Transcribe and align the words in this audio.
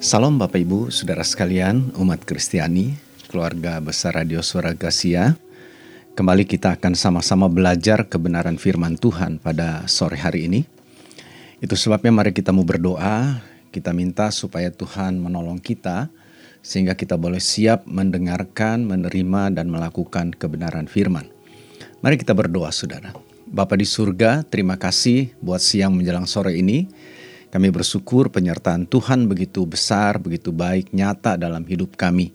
Salam 0.00 0.40
Bapak 0.40 0.56
Ibu, 0.56 0.88
Saudara 0.88 1.20
sekalian, 1.20 1.92
umat 2.00 2.24
Kristiani, 2.24 2.96
keluarga 3.28 3.76
besar 3.84 4.16
Radio 4.16 4.40
Suara 4.40 4.72
Gasia. 4.72 5.36
Kembali 6.16 6.48
kita 6.48 6.72
akan 6.72 6.96
sama-sama 6.96 7.52
belajar 7.52 8.08
kebenaran 8.08 8.56
firman 8.56 8.96
Tuhan 8.96 9.36
pada 9.36 9.84
sore 9.92 10.16
hari 10.16 10.48
ini. 10.48 10.64
Itu 11.60 11.76
sebabnya 11.76 12.16
mari 12.16 12.32
kita 12.32 12.48
mau 12.48 12.64
berdoa, 12.64 13.44
kita 13.68 13.92
minta 13.92 14.32
supaya 14.32 14.72
Tuhan 14.72 15.20
menolong 15.20 15.60
kita 15.60 16.08
sehingga 16.64 16.96
kita 16.96 17.20
boleh 17.20 17.36
siap 17.36 17.84
mendengarkan, 17.84 18.88
menerima 18.88 19.52
dan 19.52 19.68
melakukan 19.68 20.32
kebenaran 20.32 20.88
firman. 20.88 21.28
Mari 22.00 22.16
kita 22.16 22.32
berdoa 22.32 22.72
Saudara. 22.72 23.12
Bapa 23.44 23.76
di 23.76 23.84
surga, 23.84 24.48
terima 24.48 24.80
kasih 24.80 25.36
buat 25.44 25.60
siang 25.60 25.92
menjelang 25.92 26.24
sore 26.24 26.56
ini. 26.56 26.88
Kami 27.50 27.66
bersyukur 27.74 28.30
penyertaan 28.30 28.86
Tuhan 28.86 29.26
begitu 29.26 29.66
besar, 29.66 30.22
begitu 30.22 30.54
baik, 30.54 30.94
nyata 30.94 31.34
dalam 31.34 31.66
hidup 31.66 31.98
kami. 31.98 32.30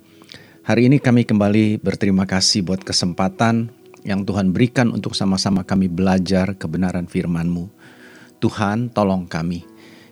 Hari 0.68 0.92
ini 0.92 1.00
kami 1.00 1.24
kembali 1.24 1.80
berterima 1.80 2.28
kasih 2.28 2.68
buat 2.68 2.84
kesempatan 2.84 3.72
yang 4.04 4.28
Tuhan 4.28 4.52
berikan 4.52 4.92
untuk 4.92 5.16
sama-sama 5.16 5.64
kami 5.64 5.88
belajar 5.88 6.60
kebenaran 6.60 7.08
firman-Mu. 7.08 7.72
Tuhan, 8.44 8.92
tolong 8.92 9.24
kami. 9.24 9.64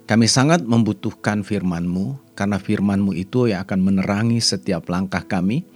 Kami 0.07 0.23
sangat 0.23 0.63
membutuhkan 0.63 1.43
firman-Mu, 1.43 2.31
karena 2.31 2.55
firman-Mu 2.55 3.11
itu 3.11 3.51
yang 3.51 3.67
akan 3.67 3.83
menerangi 3.83 4.39
setiap 4.39 4.87
langkah 4.87 5.27
kami, 5.27 5.67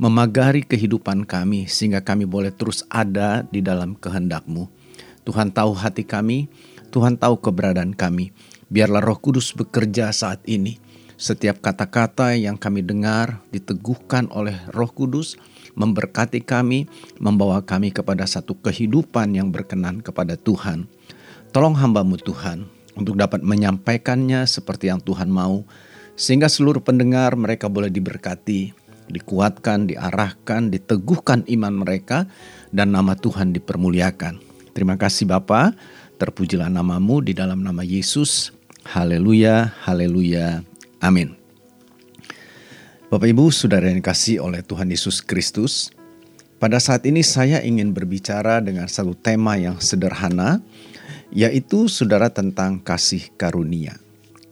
memagari 0.00 0.64
kehidupan 0.64 1.28
kami, 1.28 1.68
sehingga 1.68 2.00
kami 2.00 2.24
boleh 2.24 2.48
terus 2.48 2.80
ada 2.88 3.44
di 3.44 3.60
dalam 3.60 3.92
kehendak-Mu. 3.92 4.72
Tuhan 5.28 5.52
tahu 5.52 5.76
hati 5.76 6.00
kami, 6.00 6.48
Tuhan 6.88 7.20
tahu 7.20 7.38
keberadaan 7.38 7.92
kami. 7.92 8.32
Biarlah 8.70 9.02
Roh 9.02 9.18
Kudus 9.18 9.50
bekerja 9.50 10.14
saat 10.14 10.46
ini. 10.46 10.78
Setiap 11.18 11.58
kata-kata 11.58 12.38
yang 12.38 12.54
kami 12.54 12.86
dengar 12.86 13.42
diteguhkan 13.50 14.30
oleh 14.30 14.54
Roh 14.70 14.88
Kudus, 14.88 15.34
memberkati 15.74 16.38
kami, 16.40 16.86
membawa 17.18 17.66
kami 17.66 17.90
kepada 17.90 18.24
satu 18.30 18.54
kehidupan 18.62 19.34
yang 19.34 19.50
berkenan 19.50 19.98
kepada 20.06 20.38
Tuhan. 20.38 20.86
Tolong 21.50 21.74
hambamu 21.74 22.14
Tuhan 22.14 22.70
untuk 22.94 23.18
dapat 23.18 23.42
menyampaikannya 23.42 24.46
seperti 24.46 24.86
yang 24.86 25.02
Tuhan 25.02 25.34
mau, 25.34 25.66
sehingga 26.14 26.46
seluruh 26.46 26.80
pendengar 26.80 27.34
mereka 27.34 27.66
boleh 27.66 27.90
diberkati, 27.90 28.70
dikuatkan, 29.10 29.90
diarahkan, 29.90 30.70
diteguhkan 30.70 31.42
iman 31.58 31.74
mereka, 31.74 32.30
dan 32.70 32.94
nama 32.94 33.18
Tuhan 33.18 33.50
dipermuliakan. 33.50 34.38
Terima 34.70 34.94
kasih 34.94 35.26
Bapa, 35.26 35.74
terpujilah 36.22 36.70
namamu 36.70 37.18
di 37.18 37.34
dalam 37.34 37.66
nama 37.66 37.82
Yesus. 37.82 38.59
Haleluya, 38.90 39.70
haleluya, 39.86 40.66
amin. 40.98 41.38
Bapak 43.06 43.30
Ibu, 43.30 43.54
saudara 43.54 43.86
yang 43.86 44.02
kasih 44.02 44.42
oleh 44.42 44.66
Tuhan 44.66 44.90
Yesus 44.90 45.22
Kristus, 45.22 45.94
pada 46.58 46.82
saat 46.82 47.06
ini 47.06 47.22
saya 47.22 47.62
ingin 47.62 47.94
berbicara 47.94 48.58
dengan 48.58 48.90
satu 48.90 49.14
tema 49.14 49.54
yang 49.54 49.78
sederhana, 49.78 50.58
yaitu 51.30 51.86
saudara 51.86 52.34
tentang 52.34 52.82
kasih 52.82 53.30
karunia. 53.38 53.94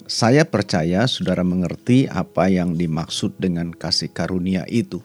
Saya 0.06 0.46
percaya 0.46 1.10
saudara 1.10 1.42
mengerti 1.42 2.06
apa 2.06 2.46
yang 2.46 2.78
dimaksud 2.78 3.34
dengan 3.42 3.74
kasih 3.74 4.14
karunia 4.14 4.62
itu. 4.70 5.02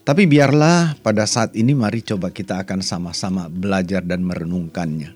Tapi 0.00 0.24
biarlah 0.24 0.96
pada 1.04 1.28
saat 1.28 1.52
ini 1.60 1.76
mari 1.76 2.00
coba 2.00 2.32
kita 2.32 2.64
akan 2.64 2.80
sama-sama 2.80 3.52
belajar 3.52 4.00
dan 4.00 4.24
merenungkannya. 4.24 5.12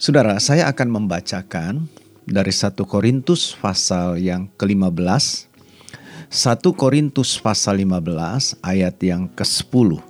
Saudara, 0.00 0.40
saya 0.40 0.64
akan 0.72 0.88
membacakan 0.96 2.03
dari 2.24 2.52
1 2.52 2.76
Korintus 2.88 3.56
pasal 3.56 4.20
yang 4.20 4.48
ke-15. 4.56 5.48
1 6.32 6.60
Korintus 6.74 7.38
pasal 7.38 7.84
15 7.84 8.58
ayat 8.64 8.96
yang 9.04 9.28
ke-10. 9.30 10.00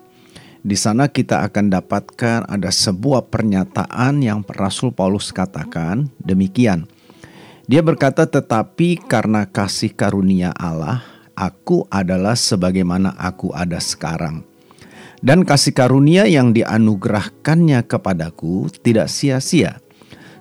Di 0.65 0.77
sana 0.81 1.13
kita 1.13 1.45
akan 1.45 1.69
dapatkan 1.69 2.49
ada 2.49 2.71
sebuah 2.73 3.29
pernyataan 3.29 4.25
yang 4.25 4.41
Rasul 4.49 4.97
Paulus 4.97 5.29
katakan 5.29 6.09
demikian. 6.17 6.89
Dia 7.69 7.85
berkata 7.85 8.25
tetapi 8.25 9.05
karena 9.05 9.45
kasih 9.45 9.93
karunia 9.93 10.57
Allah 10.57 11.05
aku 11.37 11.85
adalah 11.93 12.39
sebagaimana 12.39 13.13
aku 13.19 13.53
ada 13.53 13.77
sekarang. 13.77 14.47
Dan 15.25 15.45
kasih 15.45 15.73
karunia 15.73 16.29
yang 16.29 16.53
dianugerahkannya 16.53 17.85
kepadaku 17.89 18.69
tidak 18.85 19.09
sia-sia. 19.09 19.81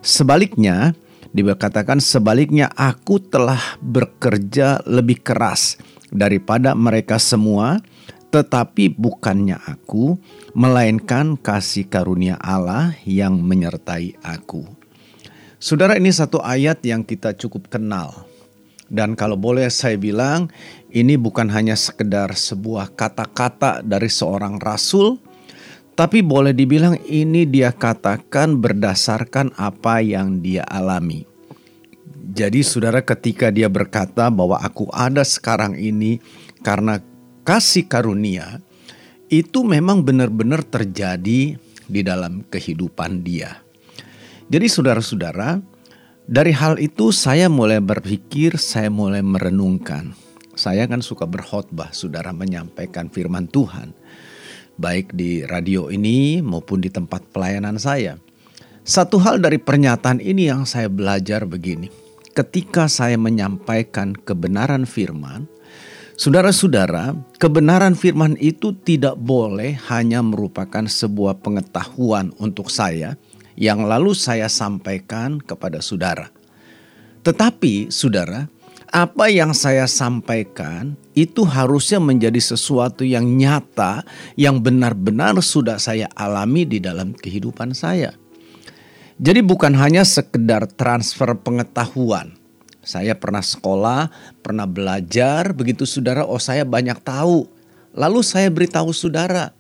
Sebaliknya, 0.04 0.92
Dikatakan 1.34 1.98
sebaliknya 1.98 2.70
aku 2.78 3.18
telah 3.18 3.82
bekerja 3.82 4.86
lebih 4.86 5.26
keras 5.26 5.82
daripada 6.14 6.78
mereka 6.78 7.18
semua 7.18 7.82
tetapi 8.34 8.90
bukannya 8.90 9.62
aku 9.62 10.18
melainkan 10.58 11.38
kasih 11.38 11.86
karunia 11.86 12.34
Allah 12.42 12.98
yang 13.06 13.38
menyertai 13.38 14.18
aku. 14.26 14.66
Saudara 15.62 16.02
ini 16.02 16.10
satu 16.10 16.42
ayat 16.42 16.82
yang 16.82 17.06
kita 17.06 17.38
cukup 17.38 17.70
kenal. 17.70 18.26
Dan 18.90 19.14
kalau 19.14 19.38
boleh 19.38 19.70
saya 19.70 20.02
bilang 20.02 20.50
ini 20.90 21.14
bukan 21.14 21.50
hanya 21.50 21.78
sekedar 21.78 22.34
sebuah 22.34 22.94
kata-kata 22.98 23.86
dari 23.86 24.10
seorang 24.10 24.58
rasul, 24.58 25.22
tapi 25.94 26.26
boleh 26.26 26.58
dibilang 26.58 26.98
ini 27.06 27.46
dia 27.46 27.70
katakan 27.70 28.58
berdasarkan 28.58 29.54
apa 29.54 30.02
yang 30.02 30.42
dia 30.42 30.66
alami. 30.66 31.26
Jadi 32.34 32.66
saudara 32.66 33.06
ketika 33.06 33.54
dia 33.54 33.70
berkata 33.70 34.34
bahwa 34.34 34.58
aku 34.58 34.90
ada 34.90 35.22
sekarang 35.22 35.78
ini 35.78 36.18
karena 36.66 36.98
kasih 37.46 37.86
karunia, 37.86 38.58
itu 39.30 39.62
memang 39.62 40.02
benar-benar 40.02 40.66
terjadi 40.66 41.62
di 41.86 42.02
dalam 42.02 42.42
kehidupan 42.50 43.22
dia. 43.22 43.62
Jadi 44.50 44.66
saudara-saudara, 44.66 45.62
dari 46.26 46.58
hal 46.58 46.82
itu 46.82 47.14
saya 47.14 47.54
mulai 47.54 47.78
berpikir, 47.78 48.58
saya 48.58 48.90
mulai 48.90 49.22
merenungkan. 49.22 50.18
Saya 50.58 50.90
kan 50.90 51.06
suka 51.06 51.30
berkhotbah, 51.30 51.94
saudara 51.94 52.34
menyampaikan 52.34 53.14
firman 53.14 53.46
Tuhan 53.50 53.94
baik 54.78 55.14
di 55.14 55.46
radio 55.46 55.90
ini 55.90 56.42
maupun 56.42 56.82
di 56.82 56.90
tempat 56.90 57.24
pelayanan 57.30 57.78
saya. 57.78 58.18
Satu 58.84 59.16
hal 59.24 59.40
dari 59.40 59.62
pernyataan 59.62 60.20
ini 60.20 60.52
yang 60.52 60.68
saya 60.68 60.92
belajar 60.92 61.48
begini. 61.48 61.88
Ketika 62.36 62.92
saya 62.92 63.16
menyampaikan 63.16 64.12
kebenaran 64.12 64.84
firman, 64.84 65.48
saudara-saudara, 66.20 67.16
kebenaran 67.40 67.96
firman 67.96 68.36
itu 68.42 68.76
tidak 68.84 69.16
boleh 69.16 69.80
hanya 69.88 70.20
merupakan 70.20 70.84
sebuah 70.84 71.40
pengetahuan 71.40 72.36
untuk 72.42 72.68
saya 72.68 73.16
yang 73.56 73.86
lalu 73.86 74.18
saya 74.18 74.50
sampaikan 74.50 75.38
kepada 75.40 75.80
saudara. 75.80 76.34
Tetapi, 77.24 77.88
saudara, 77.88 78.52
apa 78.94 79.26
yang 79.26 79.58
saya 79.58 79.90
sampaikan 79.90 80.94
itu 81.18 81.42
harusnya 81.42 81.98
menjadi 81.98 82.38
sesuatu 82.38 83.02
yang 83.02 83.26
nyata, 83.26 84.06
yang 84.38 84.62
benar-benar 84.62 85.34
sudah 85.42 85.82
saya 85.82 86.06
alami 86.14 86.62
di 86.70 86.78
dalam 86.78 87.18
kehidupan 87.18 87.74
saya. 87.74 88.14
Jadi 89.18 89.42
bukan 89.42 89.74
hanya 89.74 90.06
sekedar 90.06 90.70
transfer 90.78 91.34
pengetahuan. 91.42 92.38
Saya 92.86 93.18
pernah 93.18 93.42
sekolah, 93.42 94.14
pernah 94.46 94.70
belajar, 94.70 95.58
begitu 95.58 95.90
saudara, 95.90 96.30
oh 96.30 96.38
saya 96.38 96.62
banyak 96.62 97.02
tahu. 97.02 97.50
Lalu 97.98 98.22
saya 98.22 98.54
beritahu 98.54 98.94
saudara. 98.94 99.58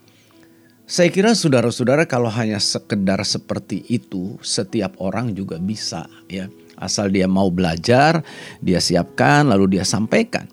Saya 0.85 1.09
kira 1.09 1.33
saudara-saudara 1.33 2.05
kalau 2.05 2.29
hanya 2.29 2.61
sekedar 2.61 3.17
seperti 3.25 3.81
itu, 3.89 4.37
setiap 4.45 4.99
orang 4.99 5.31
juga 5.33 5.57
bisa 5.57 6.05
ya 6.27 6.51
Asal 6.77 7.13
dia 7.13 7.29
mau 7.29 7.53
belajar, 7.53 8.25
dia 8.59 8.81
siapkan 8.81 9.47
lalu 9.47 9.77
dia 9.77 9.85
sampaikan. 9.85 10.49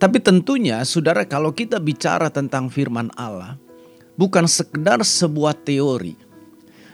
Tapi 0.00 0.18
tentunya 0.18 0.82
saudara 0.82 1.22
kalau 1.22 1.54
kita 1.54 1.78
bicara 1.78 2.26
tentang 2.32 2.66
firman 2.66 3.12
Allah, 3.14 3.54
bukan 4.18 4.50
sekedar 4.50 4.98
sebuah 5.04 5.54
teori. 5.62 6.18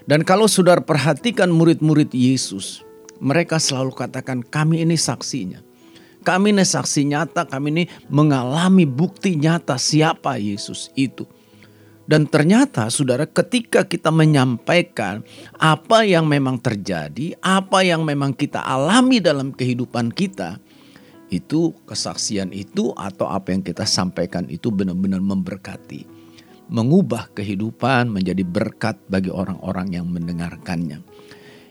Dan 0.09 0.25
kalau 0.25 0.49
saudara 0.49 0.81
perhatikan 0.81 1.49
murid-murid 1.53 2.13
Yesus, 2.13 2.85
mereka 3.21 3.61
selalu 3.61 3.93
katakan 3.93 4.41
kami 4.45 4.85
ini 4.85 4.97
saksinya. 4.97 5.61
Kami 6.25 6.53
ini 6.53 6.65
saksi 6.67 7.09
nyata, 7.09 7.47
kami 7.47 7.69
ini 7.73 7.85
mengalami 8.13 8.85
bukti 8.85 9.39
nyata 9.39 9.81
siapa 9.81 10.37
Yesus 10.37 10.93
itu. 10.99 11.25
Dan 12.09 12.25
ternyata 12.25 12.89
saudara 12.89 13.29
ketika 13.29 13.85
kita 13.85 14.09
menyampaikan 14.09 15.21
apa 15.61 16.09
yang 16.09 16.25
memang 16.25 16.57
terjadi, 16.57 17.37
apa 17.45 17.85
yang 17.85 18.01
memang 18.01 18.33
kita 18.33 18.65
alami 18.65 19.21
dalam 19.21 19.53
kehidupan 19.53 20.17
kita, 20.17 20.57
itu 21.29 21.77
kesaksian 21.85 22.57
itu 22.57 22.97
atau 22.97 23.29
apa 23.29 23.53
yang 23.53 23.61
kita 23.61 23.85
sampaikan 23.85 24.49
itu 24.49 24.73
benar-benar 24.73 25.21
memberkati. 25.21 26.09
Mengubah 26.73 27.29
kehidupan 27.37 28.09
menjadi 28.09 28.41
berkat 28.41 28.97
bagi 29.13 29.29
orang-orang 29.29 29.93
yang 29.93 30.09
mendengarkannya. 30.09 31.05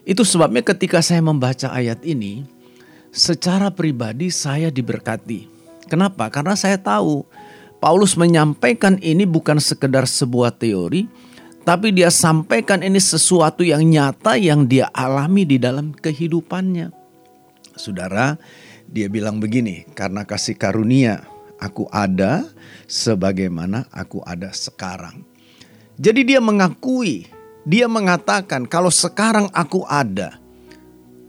Itu 0.06 0.22
sebabnya 0.22 0.62
ketika 0.62 1.02
saya 1.02 1.26
membaca 1.26 1.74
ayat 1.74 2.06
ini, 2.06 2.46
secara 3.10 3.74
pribadi 3.74 4.30
saya 4.30 4.70
diberkati. 4.70 5.50
Kenapa? 5.90 6.30
Karena 6.30 6.54
saya 6.54 6.78
tahu 6.78 7.26
Paulus 7.78 8.18
menyampaikan 8.18 8.98
ini 9.06 9.30
bukan 9.30 9.62
sekedar 9.62 10.10
sebuah 10.10 10.58
teori, 10.58 11.06
tapi 11.62 11.94
dia 11.94 12.10
sampaikan 12.10 12.82
ini 12.82 12.98
sesuatu 12.98 13.62
yang 13.62 13.86
nyata 13.86 14.34
yang 14.40 14.66
dia 14.66 14.90
alami 14.96 15.46
di 15.46 15.62
dalam 15.62 15.94
kehidupannya. 15.94 16.90
Saudara, 17.78 18.34
dia 18.90 19.06
bilang 19.06 19.38
begini, 19.38 19.86
karena 19.94 20.26
kasih 20.26 20.58
karunia 20.58 21.22
aku 21.62 21.86
ada 21.94 22.50
sebagaimana 22.90 23.86
aku 23.94 24.26
ada 24.26 24.50
sekarang. 24.50 25.22
Jadi 26.02 26.34
dia 26.34 26.42
mengakui, 26.42 27.30
dia 27.62 27.86
mengatakan 27.86 28.66
kalau 28.66 28.90
sekarang 28.90 29.54
aku 29.54 29.86
ada, 29.86 30.42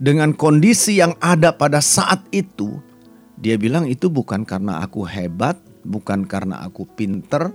dengan 0.00 0.32
kondisi 0.32 0.96
yang 0.96 1.12
ada 1.20 1.52
pada 1.52 1.84
saat 1.84 2.24
itu, 2.32 2.80
dia 3.36 3.60
bilang 3.60 3.84
itu 3.84 4.08
bukan 4.08 4.48
karena 4.48 4.80
aku 4.80 5.04
hebat, 5.04 5.60
bukan 5.84 6.24
karena 6.24 6.62
aku 6.64 6.86
pinter, 6.86 7.52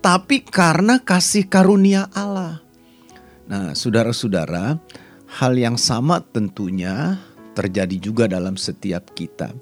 tapi 0.00 0.44
karena 0.44 1.02
kasih 1.02 1.48
karunia 1.50 2.06
Allah. 2.14 2.62
Nah, 3.46 3.74
saudara-saudara, 3.74 4.78
hal 5.38 5.52
yang 5.54 5.78
sama 5.78 6.22
tentunya 6.22 7.18
terjadi 7.54 7.96
juga 7.96 8.24
dalam 8.26 8.58
setiap 8.58 9.14
kita. 9.16 9.54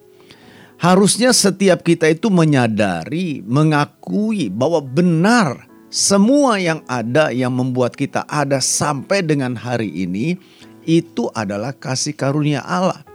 Harusnya 0.81 1.31
setiap 1.31 1.87
kita 1.87 2.11
itu 2.11 2.29
menyadari, 2.29 3.41
mengakui 3.47 4.51
bahwa 4.51 4.83
benar 4.83 5.71
semua 5.95 6.59
yang 6.59 6.83
ada 6.91 7.31
yang 7.31 7.55
membuat 7.55 7.95
kita 7.95 8.27
ada 8.27 8.59
sampai 8.59 9.23
dengan 9.23 9.55
hari 9.55 9.87
ini 9.87 10.35
itu 10.83 11.31
adalah 11.33 11.71
kasih 11.71 12.19
karunia 12.19 12.67
Allah. 12.67 13.07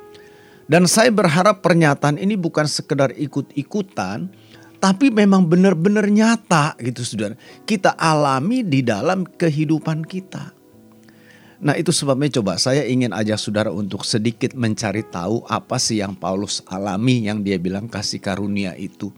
Dan 0.70 0.88
saya 0.88 1.12
berharap 1.12 1.60
pernyataan 1.66 2.22
ini 2.22 2.40
bukan 2.40 2.70
sekedar 2.70 3.12
ikut-ikutan, 3.18 4.32
tapi 4.80 5.12
memang 5.12 5.44
benar-benar 5.44 6.08
nyata 6.08 6.80
gitu 6.80 7.04
saudara. 7.04 7.36
Kita 7.68 8.00
alami 8.00 8.64
di 8.64 8.80
dalam 8.80 9.28
kehidupan 9.28 10.08
kita. 10.08 10.56
Nah 11.60 11.76
itu 11.76 11.92
sebabnya 11.92 12.40
coba 12.40 12.56
saya 12.56 12.88
ingin 12.88 13.12
ajak 13.12 13.36
saudara 13.36 13.68
untuk 13.68 14.08
sedikit 14.08 14.56
mencari 14.56 15.04
tahu 15.04 15.44
apa 15.52 15.76
sih 15.76 16.00
yang 16.00 16.16
Paulus 16.16 16.64
alami 16.72 17.28
yang 17.28 17.44
dia 17.44 17.60
bilang 17.60 17.92
kasih 17.92 18.24
karunia 18.24 18.72
itu. 18.80 19.12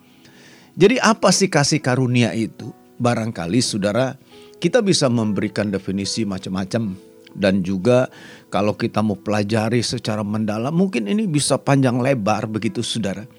Jadi 0.73 0.97
apa 0.97 1.29
sih 1.29 1.53
kasih 1.53 1.77
karunia 1.77 2.33
itu? 2.33 2.73
Barangkali 2.97 3.61
saudara 3.61 4.17
kita 4.57 4.81
bisa 4.81 5.05
memberikan 5.05 5.69
definisi 5.69 6.25
macam-macam 6.25 6.97
dan 7.37 7.61
juga 7.61 8.09
kalau 8.49 8.73
kita 8.73 9.05
mau 9.05 9.17
pelajari 9.17 9.85
secara 9.85 10.25
mendalam 10.25 10.73
mungkin 10.73 11.05
ini 11.05 11.29
bisa 11.29 11.61
panjang 11.61 12.01
lebar 12.01 12.49
begitu 12.49 12.81
saudara. 12.81 13.29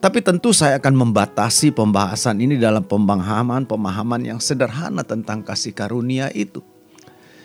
Tapi 0.00 0.24
tentu 0.24 0.56
saya 0.56 0.80
akan 0.80 0.96
membatasi 0.96 1.76
pembahasan 1.76 2.40
ini 2.40 2.56
dalam 2.56 2.80
pemahaman-pemahaman 2.80 4.32
yang 4.32 4.40
sederhana 4.40 5.04
tentang 5.04 5.44
kasih 5.44 5.76
karunia 5.76 6.32
itu. 6.32 6.64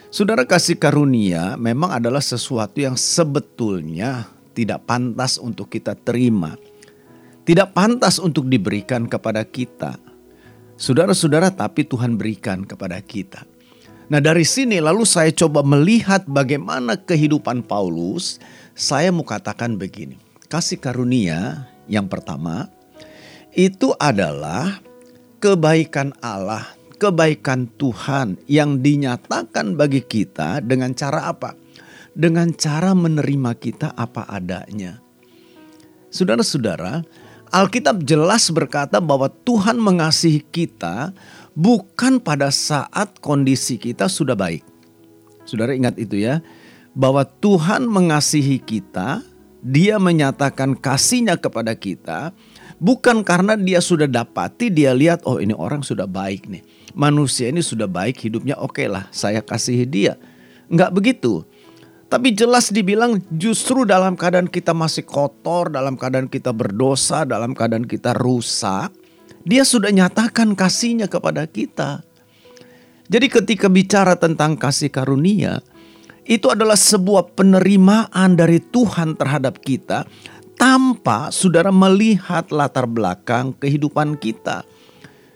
Saudara 0.07 0.47
kasih 0.47 0.79
karunia 0.79 1.59
memang 1.59 1.91
adalah 1.91 2.23
sesuatu 2.23 2.79
yang 2.79 2.95
sebetulnya 2.95 4.31
tidak 4.55 4.87
pantas 4.87 5.35
untuk 5.35 5.67
kita 5.67 5.99
terima. 5.99 6.55
Tidak 7.43 7.75
pantas 7.75 8.23
untuk 8.23 8.47
diberikan 8.47 9.03
kepada 9.11 9.43
kita. 9.43 9.99
Saudara-saudara 10.79 11.51
tapi 11.51 11.83
Tuhan 11.83 12.15
berikan 12.15 12.63
kepada 12.63 13.03
kita. 13.03 13.43
Nah 14.07 14.23
dari 14.23 14.47
sini 14.47 14.79
lalu 14.79 15.03
saya 15.03 15.27
coba 15.35 15.59
melihat 15.59 16.23
bagaimana 16.23 16.95
kehidupan 16.95 17.67
Paulus. 17.67 18.39
Saya 18.71 19.11
mau 19.11 19.27
katakan 19.27 19.75
begini. 19.75 20.15
Kasih 20.47 20.79
karunia 20.79 21.67
yang 21.85 22.09
pertama 22.09 22.69
itu 23.55 23.95
adalah 23.95 24.83
kebaikan 25.39 26.11
Allah, 26.19 26.65
kebaikan 26.99 27.71
Tuhan 27.79 28.41
yang 28.49 28.83
dinyatakan 28.83 29.79
bagi 29.79 30.03
kita 30.03 30.59
dengan 30.59 30.91
cara 30.91 31.31
apa? 31.31 31.55
Dengan 32.15 32.51
cara 32.55 32.95
menerima 32.95 33.51
kita 33.59 33.95
apa 33.95 34.27
adanya. 34.27 34.99
Saudara-saudara, 36.11 37.03
Alkitab 37.51 38.03
jelas 38.03 38.51
berkata 38.51 38.99
bahwa 38.99 39.27
Tuhan 39.27 39.79
mengasihi 39.79 40.43
kita 40.43 41.15
bukan 41.55 42.19
pada 42.19 42.51
saat 42.51 43.19
kondisi 43.19 43.79
kita 43.79 44.11
sudah 44.11 44.35
baik. 44.35 44.63
Saudara 45.47 45.71
ingat 45.71 45.95
itu 45.95 46.19
ya, 46.19 46.43
bahwa 46.95 47.27
Tuhan 47.27 47.85
mengasihi 47.87 48.59
kita, 48.63 49.21
dia 49.65 49.97
menyatakan 49.97 50.77
kasihnya 50.77 51.41
kepada 51.41 51.73
kita, 51.73 52.29
bukan 52.77 53.25
karena 53.25 53.57
dia 53.57 53.81
sudah 53.81 54.05
dapati, 54.05 54.69
dia 54.69 54.93
lihat, 54.93 55.25
oh 55.25 55.41
ini 55.41 55.57
orang 55.57 55.81
sudah 55.81 56.05
baik 56.05 56.45
nih. 56.45 56.61
Manusia 56.93 57.49
ini 57.49 57.65
sudah 57.65 57.89
baik, 57.89 58.21
hidupnya 58.21 58.61
oke 58.61 58.77
okay 58.77 58.85
lah, 58.85 59.09
saya 59.09 59.41
kasihi 59.41 59.89
dia. 59.89 60.21
Enggak 60.69 60.93
begitu. 60.93 61.41
Tapi 62.05 62.37
jelas 62.37 62.69
dibilang 62.69 63.17
justru 63.33 63.81
dalam 63.89 64.13
keadaan 64.13 64.45
kita 64.45 64.77
masih 64.77 65.01
kotor, 65.01 65.73
dalam 65.73 65.97
keadaan 65.97 66.29
kita 66.29 66.53
berdosa, 66.53 67.25
dalam 67.25 67.57
keadaan 67.57 67.89
kita 67.89 68.13
rusak, 68.13 68.93
dia 69.41 69.65
sudah 69.65 69.89
nyatakan 69.89 70.53
kasihnya 70.53 71.09
kepada 71.09 71.49
kita. 71.49 72.05
Jadi 73.09 73.27
ketika 73.33 73.65
bicara 73.65 74.13
tentang 74.13 74.57
kasih 74.57 74.93
karunia, 74.93 75.65
itu 76.25 76.49
adalah 76.49 76.75
sebuah 76.75 77.37
penerimaan 77.37 78.33
dari 78.33 78.57
Tuhan 78.57 79.13
terhadap 79.13 79.61
kita 79.61 80.09
tanpa 80.57 81.29
saudara 81.29 81.69
melihat 81.69 82.49
latar 82.49 82.89
belakang 82.89 83.53
kehidupan 83.61 84.17
kita. 84.17 84.65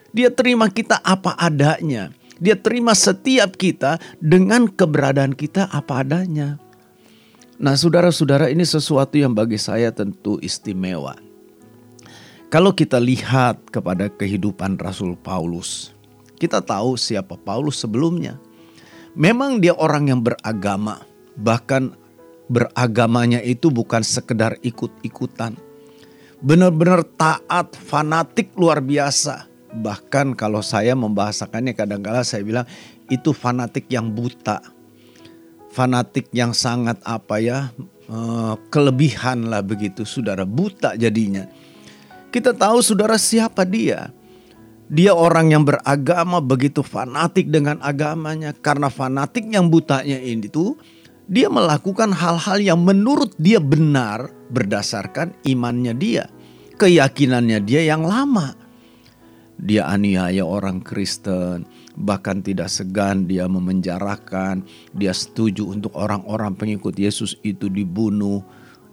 Dia 0.10 0.34
terima 0.34 0.66
kita 0.74 0.98
apa 1.06 1.38
adanya. 1.38 2.10
Dia 2.42 2.58
terima 2.58 2.98
setiap 2.98 3.54
kita 3.54 4.02
dengan 4.18 4.66
keberadaan 4.66 5.38
kita 5.38 5.70
apa 5.70 6.02
adanya. 6.02 6.58
Nah, 7.60 7.76
saudara-saudara, 7.76 8.48
ini 8.48 8.64
sesuatu 8.64 9.20
yang 9.20 9.36
bagi 9.36 9.60
saya 9.60 9.92
tentu 9.92 10.40
istimewa. 10.40 11.20
Kalau 12.48 12.72
kita 12.72 12.98
lihat 12.98 13.60
kepada 13.70 14.08
kehidupan 14.08 14.80
Rasul 14.80 15.20
Paulus, 15.20 15.92
kita 16.40 16.64
tahu 16.64 16.96
siapa 16.96 17.36
Paulus 17.36 17.78
sebelumnya. 17.78 18.40
Memang 19.20 19.60
dia 19.60 19.76
orang 19.76 20.08
yang 20.08 20.24
beragama, 20.24 21.04
bahkan 21.36 21.92
beragamanya 22.48 23.44
itu 23.44 23.68
bukan 23.68 24.00
sekedar 24.00 24.56
ikut-ikutan. 24.64 25.60
Benar-benar 26.40 27.04
taat, 27.20 27.76
fanatik 27.76 28.56
luar 28.56 28.80
biasa. 28.80 29.52
Bahkan 29.76 30.40
kalau 30.40 30.64
saya 30.64 30.96
membahasakannya 30.96 31.76
kadang-kala 31.76 32.24
saya 32.24 32.48
bilang 32.48 32.64
itu 33.12 33.36
fanatik 33.36 33.92
yang 33.92 34.08
buta. 34.16 34.64
Fanatik 35.70 36.32
yang 36.32 36.56
sangat 36.56 36.98
apa 37.04 37.44
ya, 37.44 37.76
eh, 38.08 38.56
kelebihan 38.72 39.52
lah 39.52 39.60
begitu, 39.60 40.08
saudara 40.08 40.48
buta 40.48 40.96
jadinya 40.96 41.46
kita 42.30 42.54
tahu 42.54 42.80
saudara 42.86 43.18
siapa 43.18 43.66
dia. 43.66 44.14
Dia 44.90 45.14
orang 45.14 45.54
yang 45.54 45.64
beragama 45.70 46.42
begitu 46.42 46.82
fanatik 46.82 47.54
dengan 47.54 47.78
agamanya. 47.86 48.58
Karena 48.58 48.90
fanatik 48.90 49.46
yang 49.46 49.70
butanya 49.70 50.18
ini 50.18 50.50
tuh 50.50 50.74
dia 51.30 51.46
melakukan 51.46 52.10
hal-hal 52.10 52.58
yang 52.58 52.82
menurut 52.82 53.38
dia 53.38 53.62
benar 53.62 54.34
berdasarkan 54.50 55.38
imannya 55.46 55.94
dia. 55.94 56.26
Keyakinannya 56.82 57.62
dia 57.62 57.86
yang 57.86 58.02
lama. 58.02 58.58
Dia 59.60 59.92
aniaya 59.92 60.42
orang 60.42 60.82
Kristen, 60.82 61.68
bahkan 62.00 62.40
tidak 62.40 62.72
segan 62.72 63.28
dia 63.28 63.44
memenjarakan, 63.46 64.64
dia 64.96 65.12
setuju 65.12 65.68
untuk 65.68 65.92
orang-orang 66.00 66.56
pengikut 66.56 66.96
Yesus 66.96 67.36
itu 67.44 67.68
dibunuh, 67.68 68.40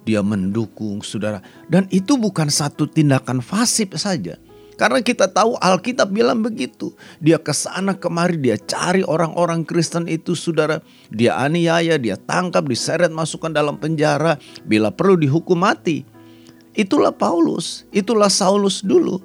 dia 0.03 0.27
mendukung 0.27 1.07
saudara. 1.07 1.39
Dan 1.71 1.87
itu 1.95 2.19
bukan 2.19 2.51
satu 2.51 2.91
tindakan 2.91 3.41
fasib 3.41 3.95
saja. 3.95 4.37
Karena 4.77 5.01
kita 5.01 5.25
tahu 5.33 5.57
Alkitab 5.57 6.13
bilang 6.13 6.45
begitu. 6.45 6.93
Dia 7.17 7.41
ke 7.41 7.57
sana 7.57 7.97
kemari, 7.97 8.37
dia 8.37 8.61
cari 8.61 9.01
orang-orang 9.01 9.65
Kristen 9.65 10.05
itu 10.05 10.37
saudara. 10.37 10.85
Dia 11.09 11.41
aniaya, 11.41 11.97
dia 11.97 12.21
tangkap, 12.21 12.69
diseret 12.69 13.09
masukkan 13.09 13.49
dalam 13.49 13.81
penjara. 13.81 14.37
Bila 14.69 14.93
perlu 14.93 15.17
dihukum 15.17 15.65
mati. 15.65 16.05
Itulah 16.77 17.09
Paulus, 17.09 17.89
itulah 17.89 18.29
Saulus 18.29 18.85
dulu. 18.85 19.17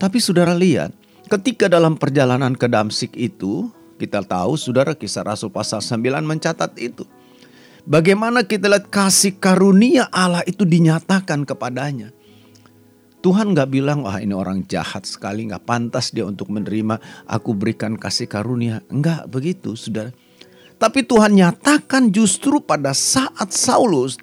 Tapi 0.00 0.16
saudara 0.16 0.56
lihat, 0.56 0.96
ketika 1.28 1.68
dalam 1.68 2.00
perjalanan 2.00 2.56
ke 2.56 2.64
Damsik 2.64 3.12
itu, 3.20 3.68
kita 4.00 4.24
tahu 4.24 4.56
saudara 4.56 4.96
kisah 4.96 5.28
Rasul 5.28 5.52
pasal 5.52 5.84
9 5.84 6.24
mencatat 6.24 6.72
itu. 6.80 7.04
Bagaimana 7.84 8.48
kita 8.48 8.72
lihat 8.72 8.88
kasih 8.88 9.36
karunia 9.36 10.08
Allah 10.08 10.40
itu 10.48 10.64
dinyatakan 10.64 11.44
kepadanya. 11.44 12.16
Tuhan 13.24 13.56
gak 13.56 13.72
bilang, 13.72 14.04
wah 14.04 14.20
ini 14.20 14.36
orang 14.36 14.68
jahat 14.68 15.08
sekali, 15.08 15.48
gak 15.48 15.64
pantas 15.64 16.12
dia 16.12 16.28
untuk 16.28 16.52
menerima, 16.52 17.24
aku 17.24 17.56
berikan 17.56 17.96
kasih 17.96 18.28
karunia. 18.28 18.84
Enggak 18.92 19.24
begitu, 19.32 19.72
saudara. 19.72 20.12
Tapi 20.76 21.08
Tuhan 21.08 21.32
nyatakan 21.32 22.12
justru 22.12 22.60
pada 22.60 22.92
saat 22.92 23.48
Saulus, 23.56 24.20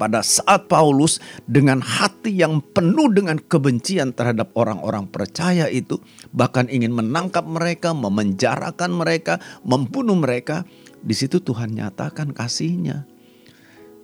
pada 0.00 0.24
saat 0.24 0.64
Paulus 0.64 1.20
dengan 1.44 1.84
hati 1.84 2.32
yang 2.32 2.64
penuh 2.72 3.12
dengan 3.12 3.36
kebencian 3.36 4.16
terhadap 4.16 4.56
orang-orang 4.56 5.04
percaya 5.12 5.68
itu, 5.68 6.00
bahkan 6.32 6.72
ingin 6.72 6.96
menangkap 6.96 7.44
mereka, 7.44 7.92
memenjarakan 7.92 8.96
mereka, 8.96 9.36
membunuh 9.60 10.16
mereka, 10.16 10.64
di 11.04 11.12
situ 11.12 11.36
Tuhan 11.44 11.76
nyatakan 11.76 12.32
kasihnya. 12.32 13.04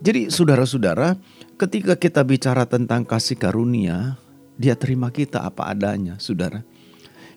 Jadi 0.04 0.28
saudara-saudara, 0.30 1.18
ketika 1.58 1.98
kita 1.98 2.22
bicara 2.22 2.64
tentang 2.64 3.02
kasih 3.02 3.34
karunia, 3.34 4.16
dia 4.54 4.78
terima 4.78 5.10
kita 5.10 5.42
apa 5.42 5.68
adanya, 5.68 6.14
saudara. 6.22 6.62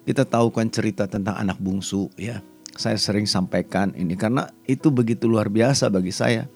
Kita 0.06 0.26
tahu 0.26 0.54
kan 0.54 0.70
cerita 0.70 1.10
tentang 1.10 1.38
anak 1.38 1.58
bungsu 1.58 2.10
ya. 2.18 2.46
Saya 2.78 2.96
sering 2.96 3.28
sampaikan 3.28 3.92
ini 3.98 4.16
karena 4.16 4.48
itu 4.64 4.88
begitu 4.88 5.28
luar 5.28 5.52
biasa 5.52 5.92
bagi 5.92 6.16
saya 6.16 6.48